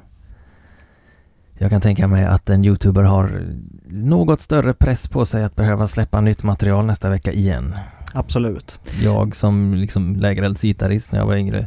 [1.58, 3.46] jag kan tänka mig att en youtuber har
[3.86, 7.74] något större press på sig att behöva släppa nytt material nästa vecka igen.
[8.14, 8.80] Absolut.
[9.02, 11.66] Jag som liksom lägereldsgitarrist när jag var yngre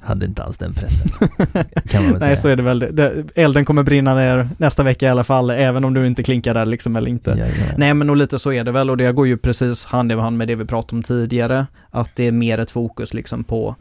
[0.00, 1.08] hade inte alls den pressen.
[1.88, 2.36] kan man väl Nej, säga.
[2.36, 2.78] så är det väl.
[2.78, 6.54] Det, elden kommer brinna ner nästa vecka i alla fall, även om du inte klinkar
[6.54, 7.30] där liksom eller inte.
[7.30, 7.74] Jajamän.
[7.76, 10.14] Nej men och lite så är det väl och det går ju precis hand i
[10.14, 11.66] hand med det vi pratade om tidigare.
[11.90, 13.76] Att det är mer ett fokus liksom på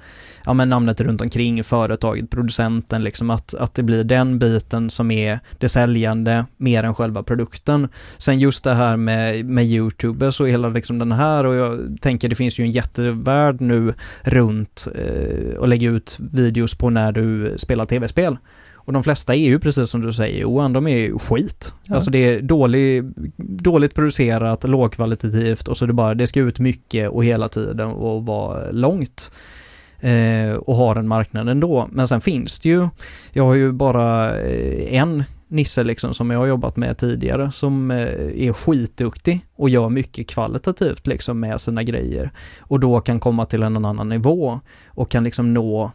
[0.45, 5.11] ja, men namnet runt omkring företaget, producenten liksom att, att det blir den biten som
[5.11, 7.87] är det säljande mer än själva produkten.
[8.17, 12.29] Sen just det här med, med YouTube så hela liksom den här och jag tänker
[12.29, 17.55] det finns ju en jättevärld nu runt eh, att lägga ut videos på när du
[17.57, 18.37] spelar tv-spel.
[18.89, 21.73] Och de flesta är ju precis som du säger Johan, de är ju skit.
[21.83, 21.95] Ja.
[21.95, 23.03] Alltså det är dålig,
[23.37, 28.25] dåligt producerat, lågkvalitativt och så det bara, det ska ut mycket och hela tiden och
[28.25, 29.31] vara långt.
[30.01, 31.89] Eh, och har en marknad ändå.
[31.91, 32.89] Men sen finns det ju,
[33.31, 37.91] jag har ju bara eh, en Nisse liksom som jag har jobbat med tidigare som
[37.91, 37.97] eh,
[38.47, 42.31] är skitduktig och gör mycket kvalitativt liksom med sina grejer.
[42.59, 45.91] Och då kan komma till en annan nivå och kan liksom nå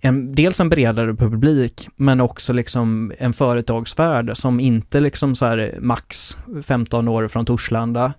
[0.00, 5.58] en, dels en bredare publik men också liksom en företagsvärld som inte liksom så här
[5.58, 8.12] eh, max 15 år från Torslanda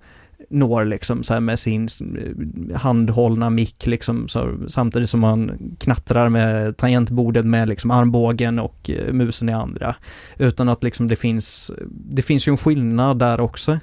[0.50, 1.88] når liksom så här med sin
[2.18, 8.89] eh, handhållna mick liksom så, samtidigt som man knattrar med tangentbordet med liksom armbågen och
[8.89, 9.95] eh, musen i andra.
[10.38, 13.80] Utan att liksom det finns, det finns ju en skillnad där också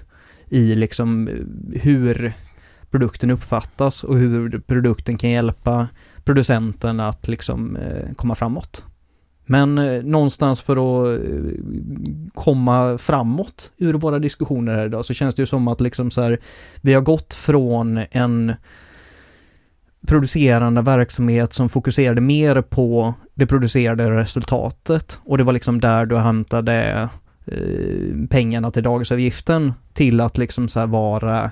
[0.49, 1.35] i liksom eh,
[1.81, 2.33] hur
[2.91, 5.89] produkten uppfattas och hur produkten kan hjälpa
[6.25, 7.79] producenten att liksom
[8.17, 8.85] komma framåt.
[9.47, 11.51] Men eh, någonstans för att eh,
[12.35, 16.23] komma framåt ur våra diskussioner här idag så känns det ju som att liksom så
[16.23, 16.41] här,
[16.81, 18.55] vi har gått från en
[20.07, 26.17] producerande verksamhet som fokuserade mer på det producerade resultatet och det var liksom där du
[26.17, 27.09] hämtade
[27.47, 31.51] eh, pengarna till dagisavgiften till att liksom så här vara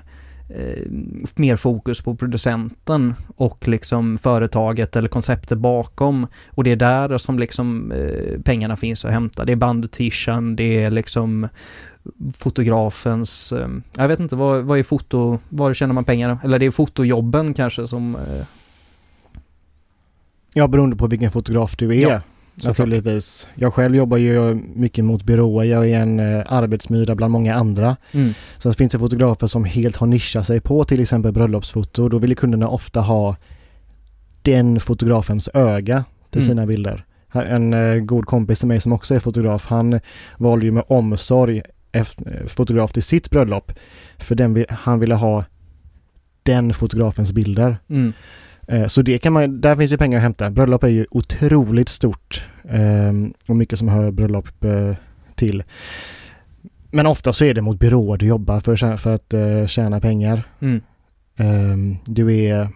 [0.49, 0.91] eh,
[1.35, 6.27] mer fokus på producenten och liksom företaget eller konceptet bakom.
[6.47, 9.45] Och det är där som liksom eh, pengarna finns att hämta.
[9.45, 11.47] Det är bandtishan, det är liksom
[12.37, 13.67] fotografens, eh,
[13.97, 16.39] jag vet inte, vad, vad är foto, var tjänar man pengar?
[16.43, 18.17] Eller det är fotojobben kanske som,
[20.57, 22.09] Ja, beroende på vilken fotograf du är.
[22.09, 22.21] Ja.
[22.63, 23.47] Naturligtvis.
[23.55, 25.65] Jag själv jobbar ju mycket mot byråer.
[25.65, 27.97] Jag är en eh, arbetsmyra bland många andra.
[28.11, 32.09] mm, Sen finns det fotografer som helt har nischat sig på till exempel bröllopsfoto.
[32.09, 33.35] Då vill kunderna ofta ha
[34.41, 36.47] den fotografens öga till Mm.
[36.49, 37.05] sina bilder.
[37.33, 39.99] En eh, god kompis till mig som också är fotograf, han
[40.37, 42.05] valde ju med omsorg eh,
[42.47, 43.71] fotograf till sitt bröllop.
[44.17, 45.43] För den, han ville ha
[46.43, 47.77] den fotografens bilder.
[47.89, 48.13] mm,
[48.87, 50.49] Så det kan man, där finns ju pengar att hämta.
[50.49, 54.95] Bröllop är ju otroligt stort ehm, och mycket som hör bröllop eh,
[55.35, 55.63] till.
[56.91, 60.43] Men ofta så är det mot byråer du jobbar för, för att eh, tjäna pengar.
[60.59, 60.81] mm,
[61.37, 62.69] Ehm, Du är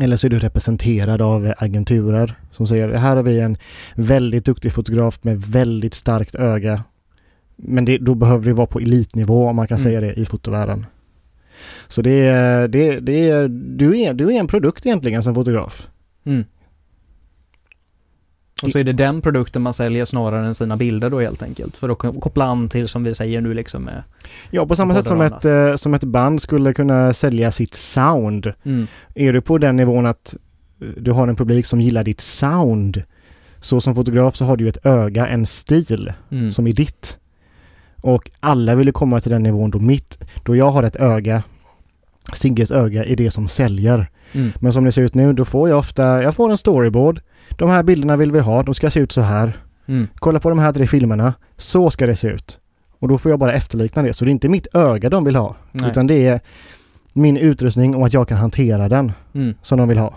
[0.00, 3.56] eller så är du representerad av agenturer som säger här har vi en
[3.94, 6.84] väldigt duktig fotograf med väldigt starkt öga.
[7.56, 9.84] Men det, då behöver det vara på elitnivå om man kan Mm.
[9.84, 10.86] säga det i fotovärlden.
[11.88, 15.88] Så det är, det, det är, du, är, du är en produkt egentligen som fotograf.
[16.26, 16.44] mm.
[18.62, 21.76] Och så är det den produkten man säljer snarare än sina bilder då helt enkelt.
[21.76, 24.02] För att ko- koppla an till som vi säger nu liksom med,
[24.50, 28.52] Ja, på samma sätt som ett, eh, som ett band skulle kunna sälja sitt sound.
[28.64, 30.36] mm, Är du på den nivån att
[30.96, 33.02] du har en publik som gillar ditt sound,
[33.60, 37.18] så som fotograf så har du ett öga, en stil mm, som är ditt.
[38.00, 41.42] Och alla vill ju komma till den nivån då mitt, då jag har ett öga
[42.32, 44.10] Sigges öga är det som säljer.
[44.32, 44.52] Mm.
[44.60, 47.20] Men som det ser ut nu, då får jag ofta, jag får en storyboard.
[47.50, 49.52] De här bilderna vill vi ha, de ska se ut så här.
[49.86, 50.06] Mm.
[50.14, 52.58] Kolla på de här tre filmerna, så ska det se ut.
[52.98, 54.12] Och då får jag bara efterlikna det.
[54.12, 55.90] Så det är inte mitt öga de vill ha, Nej.
[55.90, 56.40] utan det är
[57.12, 59.54] min utrustning och att jag kan hantera den Mm.
[59.62, 60.14] som de vill ha.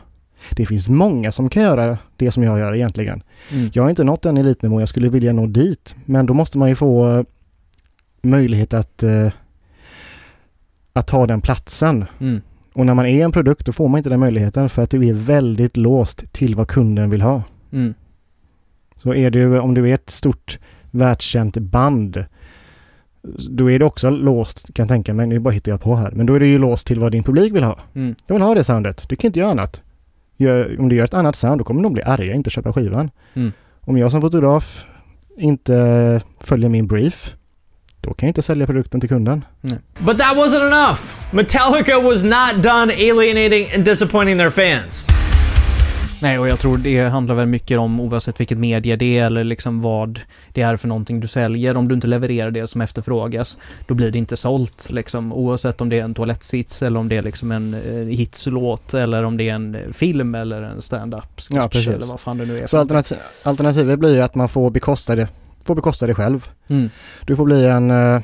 [0.52, 3.24] Det finns många som kan göra det som jag gör egentligen.
[3.52, 3.70] Mm.
[3.74, 5.96] Jag har inte nått den elitnivå jag skulle vilja nå dit.
[6.06, 7.26] Men då måste man ju få
[8.24, 9.32] möjlighet att, eh,
[10.94, 12.06] att ta den platsen.
[12.20, 12.42] Mm.
[12.74, 15.08] Och när man är en produkt då får man inte den möjligheten för att du
[15.08, 17.44] är väldigt låst till vad kunden vill ha.
[17.72, 17.94] Mm.
[19.04, 20.60] Så är du, om du är ett stort
[20.92, 22.26] världskänt band
[23.50, 25.28] då är det också låst kan jag tänka mig.
[25.28, 26.12] Nu bara hittar jag på här.
[26.12, 27.78] Men då är det ju låst till vad din publik vill ha.
[27.94, 28.16] Mm.
[28.28, 29.10] De vill ha det soundet.
[29.10, 29.82] Du kan inte göra annat.
[30.38, 33.12] Gör, om du gör ett annat sound då kommer de bli arga inte köpa skivan.
[33.34, 33.52] Mm.
[33.80, 34.86] Om jag som fotograf
[35.38, 37.36] inte följer min brief
[38.04, 39.46] då kan jag inte sälja produkten till kunden.
[40.00, 41.00] But that wasn't enough.
[41.32, 45.06] Metallica was not done alienating and disappointing their fans.
[46.22, 49.44] Nej, och jag tror det handlar väl mycket om oavsett vilket medie det är eller
[49.44, 50.20] liksom vad
[50.54, 51.78] det är för någonting du säljer.
[51.78, 55.34] Om du inte levererar det som efterfrågas, då blir det inte sålt liksom.
[55.34, 59.24] Oavsett om det är en toalettsits eller om det är liksom en eh, hitslåt eller
[59.24, 61.88] om det är en eh, film eller en stand-up Ja, sketch precis.
[61.94, 62.68] eller vad fan det nu är.
[62.68, 65.28] Så alternativ, alternativet blir ju att man får bekosta det,
[65.66, 66.48] får bekosta det själv.
[66.68, 66.90] Mm.
[67.26, 68.22] Du får bli en, eh,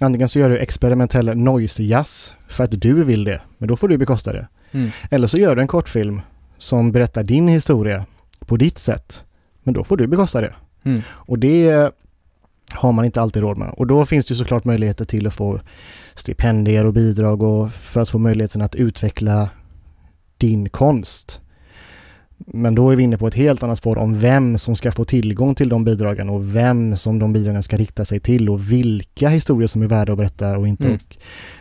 [0.00, 3.88] antingen så gör du experimentell noise jazz för att du vill det, men då får
[3.88, 4.48] du bekosta det.
[4.72, 4.90] Mm.
[5.10, 6.20] Eller så gör du en kortfilm
[6.58, 8.06] som berättar din historia
[8.46, 9.24] på ditt sätt,
[9.62, 10.54] men då får du bekosta det.
[10.84, 11.02] Mm.
[11.08, 11.90] Och det
[12.70, 13.74] har man inte alltid råd med.
[13.76, 15.60] Och då finns det såklart möjligheter till att få
[16.14, 19.50] stipendier och bidrag och för att få möjligheten att utveckla
[20.38, 21.40] din konst.
[22.46, 25.04] Men då är vi inne på ett helt annat spår om vem som ska få
[25.04, 29.28] tillgång till de bidragen och vem som de bidragen ska rikta sig till och vilka
[29.28, 30.84] historier som är värda att berätta och inte.
[30.84, 30.94] Mm.
[30.96, 31.16] Och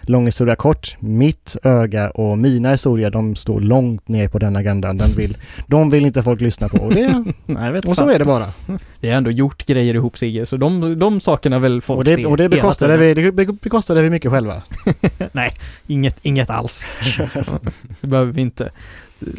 [0.10, 4.98] lång historia kort, mitt öga och mina historier de står långt ner på den agendan.
[4.98, 8.14] Den vill, de vill inte folk lyssna på och, det, Nej, vet och så fan.
[8.14, 8.54] är det bara.
[9.00, 12.16] Vi har ändå gjort grejer ihop Sigge, så de, de sakerna vill folk Och det,
[12.16, 14.62] se och det bekostade, vi, det be- bekostade vi mycket själva.
[15.32, 15.54] Nej,
[15.88, 16.88] inget, inget alls.
[18.02, 18.72] det behöver vi inte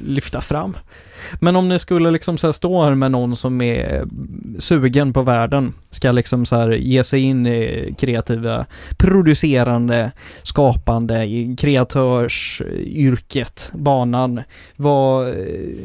[0.03, 0.77] lyfta fram.
[1.41, 4.05] Men om ni skulle liksom så stå här med någon som är
[4.59, 8.67] sugen på världen, ska liksom så ge sig in i kreativa,
[8.99, 10.13] producerande,
[10.43, 14.43] skapande, i kreatörsyrket, banan.
[14.77, 15.27] Vad,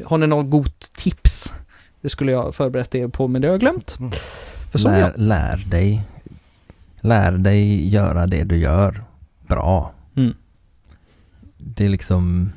[0.06, 1.54] har ni något gott tips?
[2.02, 3.97] Det skulle jag förberett er på, men det har jag glömt.
[4.72, 5.12] För så lär, jag.
[5.16, 6.04] lär dig
[7.02, 9.04] Lär dig göra det du gör
[9.47, 9.91] bra.
[10.16, 10.34] Mm.
[11.58, 12.52] Det är liksom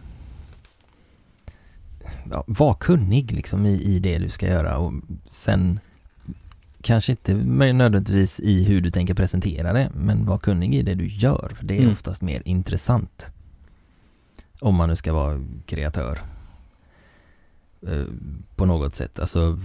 [2.33, 4.93] ja, Var kunnig liksom i, i det du ska göra och
[5.31, 5.81] sen
[6.83, 11.07] Kanske inte nödvändigtvis i hur du tänker presentera det men var kunnig i det du
[11.09, 11.93] gör för det är Mm.
[11.93, 13.27] oftast mer intressant.
[14.61, 16.19] Om man nu ska vara kreatör.
[17.89, 18.05] Eh,
[18.57, 19.59] På något sätt, alltså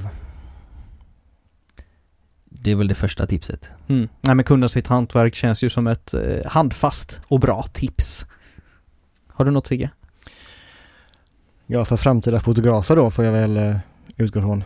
[2.46, 3.70] Det är väl det första tipset.
[3.88, 4.08] Mm.
[4.22, 8.26] Nej men kunna sitt hantverk känns ju som ett eh, handfast och bra tips.
[9.28, 9.90] Har du något Sigge?
[11.70, 13.76] Ja, för framtida fotografer då får jag väl eh,
[14.18, 14.64] utgå från.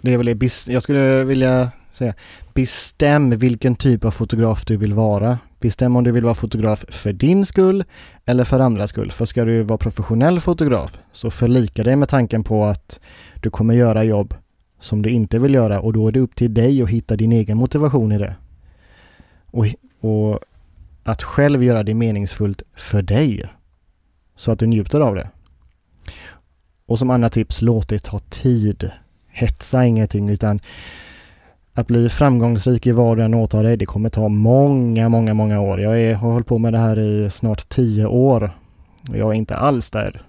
[0.00, 2.14] Det är väl det, jag skulle vilja säga,
[2.54, 5.38] bestäm vilken typ av fotograf du vill vara.
[5.60, 7.84] Bestäm om du vill vara fotograf för din skull
[8.24, 9.10] eller för andras skull.
[9.10, 13.00] För ska du vara professionell fotograf så förlika dig med tanken på att
[13.40, 14.34] du kommer göra jobb
[14.80, 17.32] som du inte vill göra och då är det upp till dig att hitta din
[17.32, 18.34] egen motivation i det.
[19.46, 19.66] Och,
[20.00, 20.38] och
[21.02, 23.44] att själv göra det meningsfullt för dig
[24.36, 25.28] så att du njuter av det.
[26.92, 28.90] Och som andra tips, låt det ta tid.
[29.28, 30.60] Hetsa ingenting utan
[31.74, 35.60] att bli framgångsrik i vad du än åtar dig, det kommer ta många, många, många
[35.60, 35.80] år.
[35.80, 38.50] Jag är, har hållit på med det här i snart tio år.
[39.08, 40.22] Och jag är inte alls där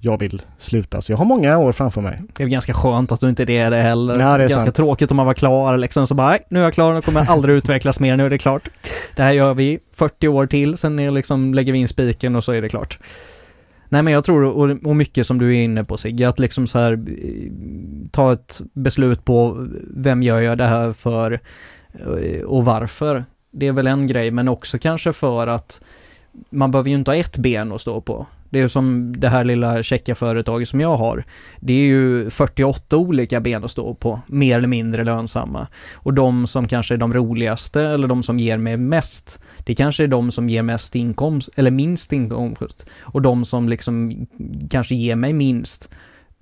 [0.00, 2.22] jag vill sluta, så jag har många år framför mig.
[2.36, 4.20] Det är ganska skönt att du inte är det heller.
[4.20, 4.76] Ja, det är ganska sant.
[4.76, 7.30] tråkigt om man var klar liksom så bara, nu är jag klar, nu kommer jag
[7.30, 8.68] aldrig utvecklas mer, nu är det klart.
[9.16, 12.44] Det här gör vi 40 år till, sen är liksom, lägger vi in spiken och
[12.44, 12.98] så är det klart.
[13.88, 16.66] Nej men jag tror, och, och mycket som du är inne på Sigge, att liksom
[16.66, 17.50] så här eh,
[18.10, 19.66] ta ett beslut på
[19.96, 21.40] vem gör jag det här för
[21.92, 23.24] eh, och varför.
[23.50, 25.80] Det är väl en grej, men också kanske för att
[26.50, 28.26] man behöver ju inte ha ett ben att stå på.
[28.50, 31.24] Det är ju som det här lilla checka företaget som jag har.
[31.60, 35.66] Det är ju 48 olika ben att stå på, mer eller mindre lönsamma.
[35.94, 40.04] Och de som kanske är de roligaste eller de som ger mig mest, det kanske
[40.04, 42.86] är de som ger mest inkomst eller minst inkomst.
[43.00, 44.26] Och de som liksom
[44.70, 45.88] kanske ger mig minst,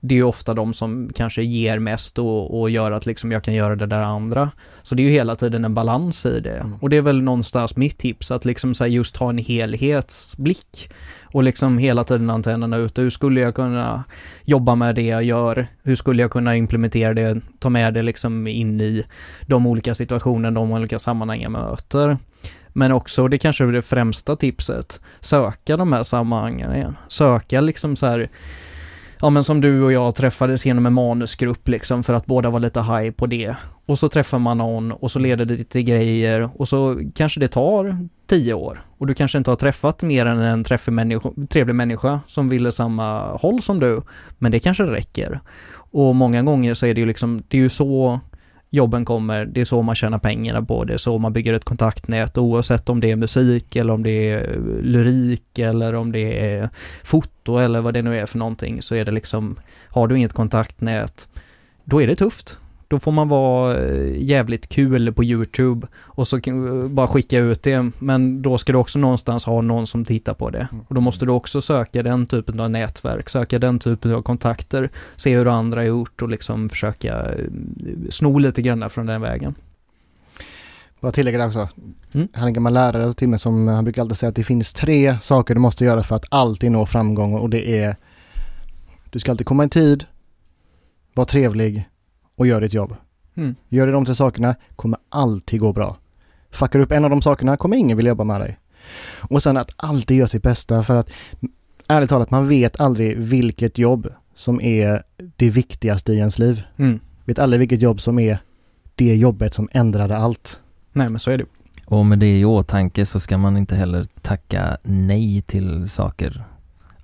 [0.01, 3.45] det är ju ofta de som kanske ger mest och, och gör att liksom jag
[3.45, 4.51] kan göra det där andra.
[4.83, 6.71] Så det är ju hela tiden en balans i det.
[6.81, 10.91] Och det är väl någonstans mitt tips att liksom så just ha en helhetsblick
[11.33, 13.01] och liksom hela tiden antennerna ute.
[13.01, 14.05] Hur skulle jag kunna
[14.45, 15.67] jobba med det jag gör?
[15.83, 19.05] Hur skulle jag kunna implementera det, ta med det liksom in i
[19.47, 22.19] de olika situationer, de olika sammanhang jag möter?
[22.73, 26.97] Men också, det kanske är det främsta tipset, söka de här sammanhangen igen.
[27.09, 28.29] Söka liksom så här,
[29.21, 32.61] ja men som du och jag träffades genom en manusgrupp liksom för att båda var
[32.61, 33.55] lite high på det.
[33.87, 37.49] Och så träffar man någon och så leder det till grejer och så kanske det
[37.49, 41.75] tar tio år och du kanske inte har träffat mer än en träffig människa, trevlig
[41.75, 44.03] människa som ville samma håll som du.
[44.39, 45.41] Men det kanske räcker.
[45.75, 48.21] Och många gånger så är det ju liksom, det är ju så
[48.77, 51.65] jobben kommer, det är så man tjänar pengarna på, det är så man bygger ett
[51.65, 56.51] kontaktnät oavsett om det är musik eller om det är eh, lyrik eller om det
[56.51, 56.69] är
[57.05, 59.57] foto eller vad det nu är för någonting så är det liksom,
[59.89, 61.29] har du inget kontaktnät,
[61.85, 62.59] då är det tufft.
[62.89, 67.63] Då får man vara eh, jävligt kul på YouTube och så kan- bara skicka ut
[67.63, 67.91] det.
[67.99, 70.69] Men då ska du också någonstans ha någon som tittar på det.
[70.89, 74.91] Och då måste du också söka den typen av nätverk, söka den typen av kontakter,
[75.17, 77.45] se hur andra har gjort och liksom försöka eh,
[78.11, 79.55] sno lite grann från den vägen.
[81.01, 81.69] Bara tillägga det också.
[82.13, 82.29] Mm.
[82.33, 84.73] Han är en gammal lärare till mig som han brukar alltid säga att det finns
[84.73, 87.97] tre saker du måste göra för att alltid nå framgång och det är
[89.11, 90.05] Du ska alltid komma i tid,
[91.15, 91.89] vara trevlig
[92.37, 92.97] och gör ditt jobb.
[93.35, 93.55] Mm.
[93.69, 95.97] Gör du de tre sakerna kommer alltid gå bra.
[96.51, 98.59] Fuckar upp en av de sakerna kommer ingen vilja jobba med dig.
[99.31, 101.11] Och sen att alltid göra sitt bästa för att
[101.89, 105.03] ärligt talat man vet aldrig vilket jobb som är
[105.37, 106.63] det viktigaste i ens liv.
[106.77, 107.01] Mm.
[107.25, 108.39] Vet aldrig vilket jobb som är
[108.95, 110.61] det jobbet som ändrade allt.
[110.93, 111.45] Nej men så är det.
[111.87, 116.45] Och med det i åtanke så ska man inte heller tacka nej till saker.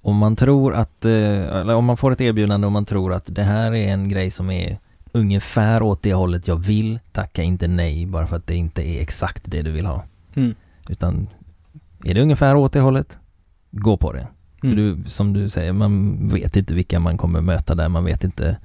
[0.01, 3.25] Om man tror att, eh, eller om man får ett erbjudande och man tror att
[3.27, 4.79] det här är en grej som är
[5.13, 9.03] ungefär åt det hållet jag vill, tacka inte nej bara för att det inte är
[9.03, 10.05] exakt det du vill ha.
[10.35, 10.55] Mm.
[10.89, 11.29] Utan
[12.05, 13.19] är det ungefär åt det hållet,
[13.71, 14.29] gå på det.
[14.63, 14.77] Mm.
[14.77, 18.57] du, som du säger, man vet inte vilka man kommer möta där, man vet inte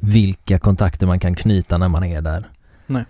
[0.00, 2.50] vilka kontakter man kan knyta när man är där.
[2.86, 3.04] Nej.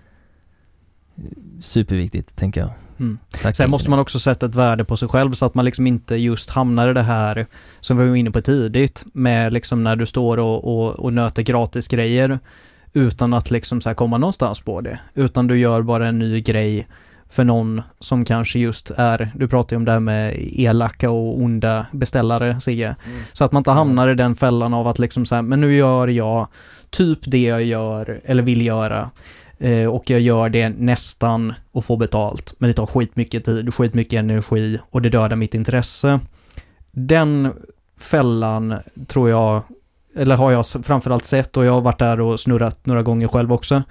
[1.61, 2.71] Superviktigt, tänker jag.
[2.99, 3.19] Mm.
[3.55, 6.17] Sen måste man också sätta ett värde på sig själv så att man liksom inte
[6.17, 7.47] just hamnar i det här
[7.81, 11.43] som vi var inne på tidigt med liksom när du står och, och, och nöter
[11.43, 12.39] gratis grejer
[12.93, 14.99] utan att liksom så komma någonstans på det.
[15.15, 16.89] Utan du gör bara en ny grej
[17.29, 21.41] för någon som kanske just är, du pratar ju om det här med elaka och
[21.41, 22.97] onda beställare Sigge.
[23.33, 25.75] Så att man inte hamnar i den fällan av att liksom så här, men nu
[25.75, 26.49] gör jag
[26.91, 29.11] typ det jag gör eller vill göra
[29.63, 32.55] Eh, och jag gör det nästan och får betalt.
[32.59, 36.21] Men det tar skitmycket tid, skitmycket energi och det dödar mitt intresse.
[36.91, 37.53] Den
[37.99, 38.75] fällan
[39.07, 39.63] tror jag,
[40.17, 43.53] eller har jag framförallt sett och jag har varit där och snurrat några gånger själv
[43.53, 43.83] också.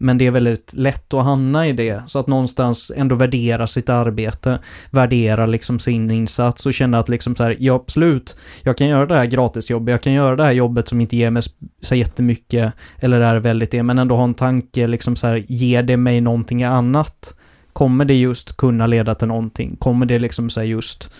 [0.00, 3.88] Men det är väldigt lätt att hamna i det, så att någonstans ändå värdera sitt
[3.88, 4.58] arbete,
[4.90, 9.06] värdera liksom sin insats och känna att liksom så här, ja absolut, jag kan göra
[9.06, 11.42] det här gratisjobbet, jag kan göra det här jobbet som inte ger mig
[11.80, 15.82] så jättemycket, eller är väldigt det, men ändå ha en tanke liksom så här, ger
[15.82, 17.34] det mig någonting annat?
[17.72, 19.76] Kommer det just kunna leda till någonting?
[19.76, 21.10] Kommer det liksom så här just,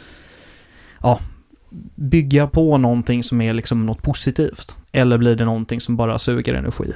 [1.02, 1.20] ja,
[1.94, 4.76] bygga på någonting som är liksom något positivt?
[4.92, 6.92] Eller blir det någonting som bara suger energi?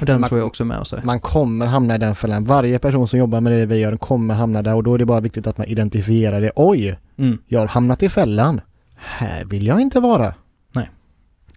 [0.00, 1.00] Och den Man- tror jag också är med sig.
[1.04, 2.44] Man kommer hamna i den fällan.
[2.44, 5.06] Varje person som jobbar med det vi gör kommer hamna där och då är det
[5.06, 6.52] bara viktigt att man identifierar det.
[6.56, 7.38] Oj, Mm.
[7.46, 8.60] jag har hamnat i fällan.
[8.96, 10.34] Här vill jag inte vara.
[10.72, 10.90] Nej.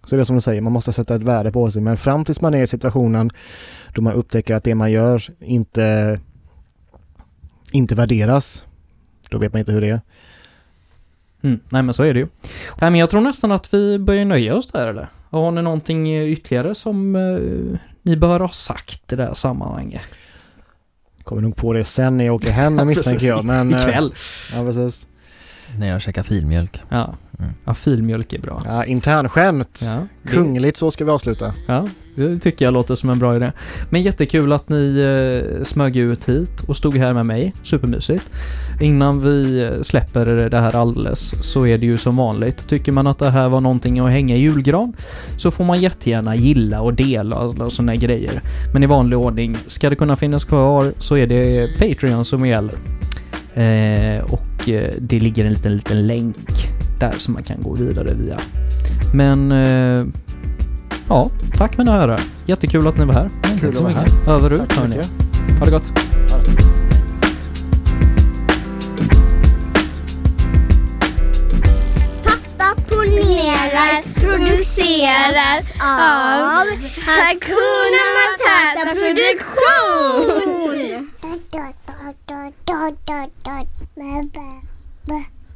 [0.06, 1.82] Så det är som du säger, man måste sätta ett värde på sig.
[1.82, 3.30] Men fram tills man är i situationen
[3.94, 6.20] då man upptäcker att det man gör inte,
[7.72, 8.64] inte värderas.
[9.30, 10.00] Då vet man inte hur det är.
[11.46, 11.60] Mm.
[11.68, 12.26] Nej men så är det ju.
[12.80, 15.08] Nej men jag tror nästan att vi börjar nöja oss där eller?
[15.30, 20.02] Har ni någonting eh, ytterligare som eh, ni bör ha sagt i det här sammanhanget?
[21.24, 23.44] Kommer nog på det sen när jag åker hem misstänker jag.
[23.44, 24.14] Men, eh, Ikväll.
[24.54, 25.06] Ja, precis.
[25.78, 26.80] När jag käkar filmjölk.
[26.88, 27.14] Ja.
[27.38, 27.50] Mm.
[27.64, 28.62] ja, filmjölk är bra.
[28.64, 29.80] Ja, internskämt.
[29.86, 31.52] Ja, det- Kungligt, så ska vi avsluta.
[31.66, 33.52] Ja, det tycker jag låter som en bra idé.
[33.90, 34.98] Men jättekul att ni
[35.58, 37.52] eh, smög ut hit och stod här med mig.
[37.62, 38.30] Supermysigt.
[38.80, 42.68] Innan vi eh, släpper det här alldeles så är det ju som vanligt.
[42.68, 44.92] Tycker man att det här var någonting att hänga i julgran
[45.38, 48.40] så får man jättegärna gilla och dela och sådana grejer.
[48.72, 52.74] Men i vanlig ordning, ska det kunna finnas kvar så är det Patreon som gäller.
[53.56, 56.68] Eh, och eh, det ligger en liten, liten länk
[57.00, 58.38] där som man kan gå vidare via.
[59.14, 60.04] Men eh,
[61.08, 62.20] Ja, tack mina herrar.
[62.46, 63.30] Jättekul att ni var här.
[63.60, 64.08] Kul att vara här.
[64.34, 64.96] Över ut Tack så hörni.
[64.96, 65.10] mycket.
[65.58, 65.92] Ha det gott.
[72.24, 76.66] Takta polerar produceras av
[77.06, 80.76] Hakuna Matata Produktion.
[82.06, 83.66] dot dot dot dot
[85.08, 85.32] dot.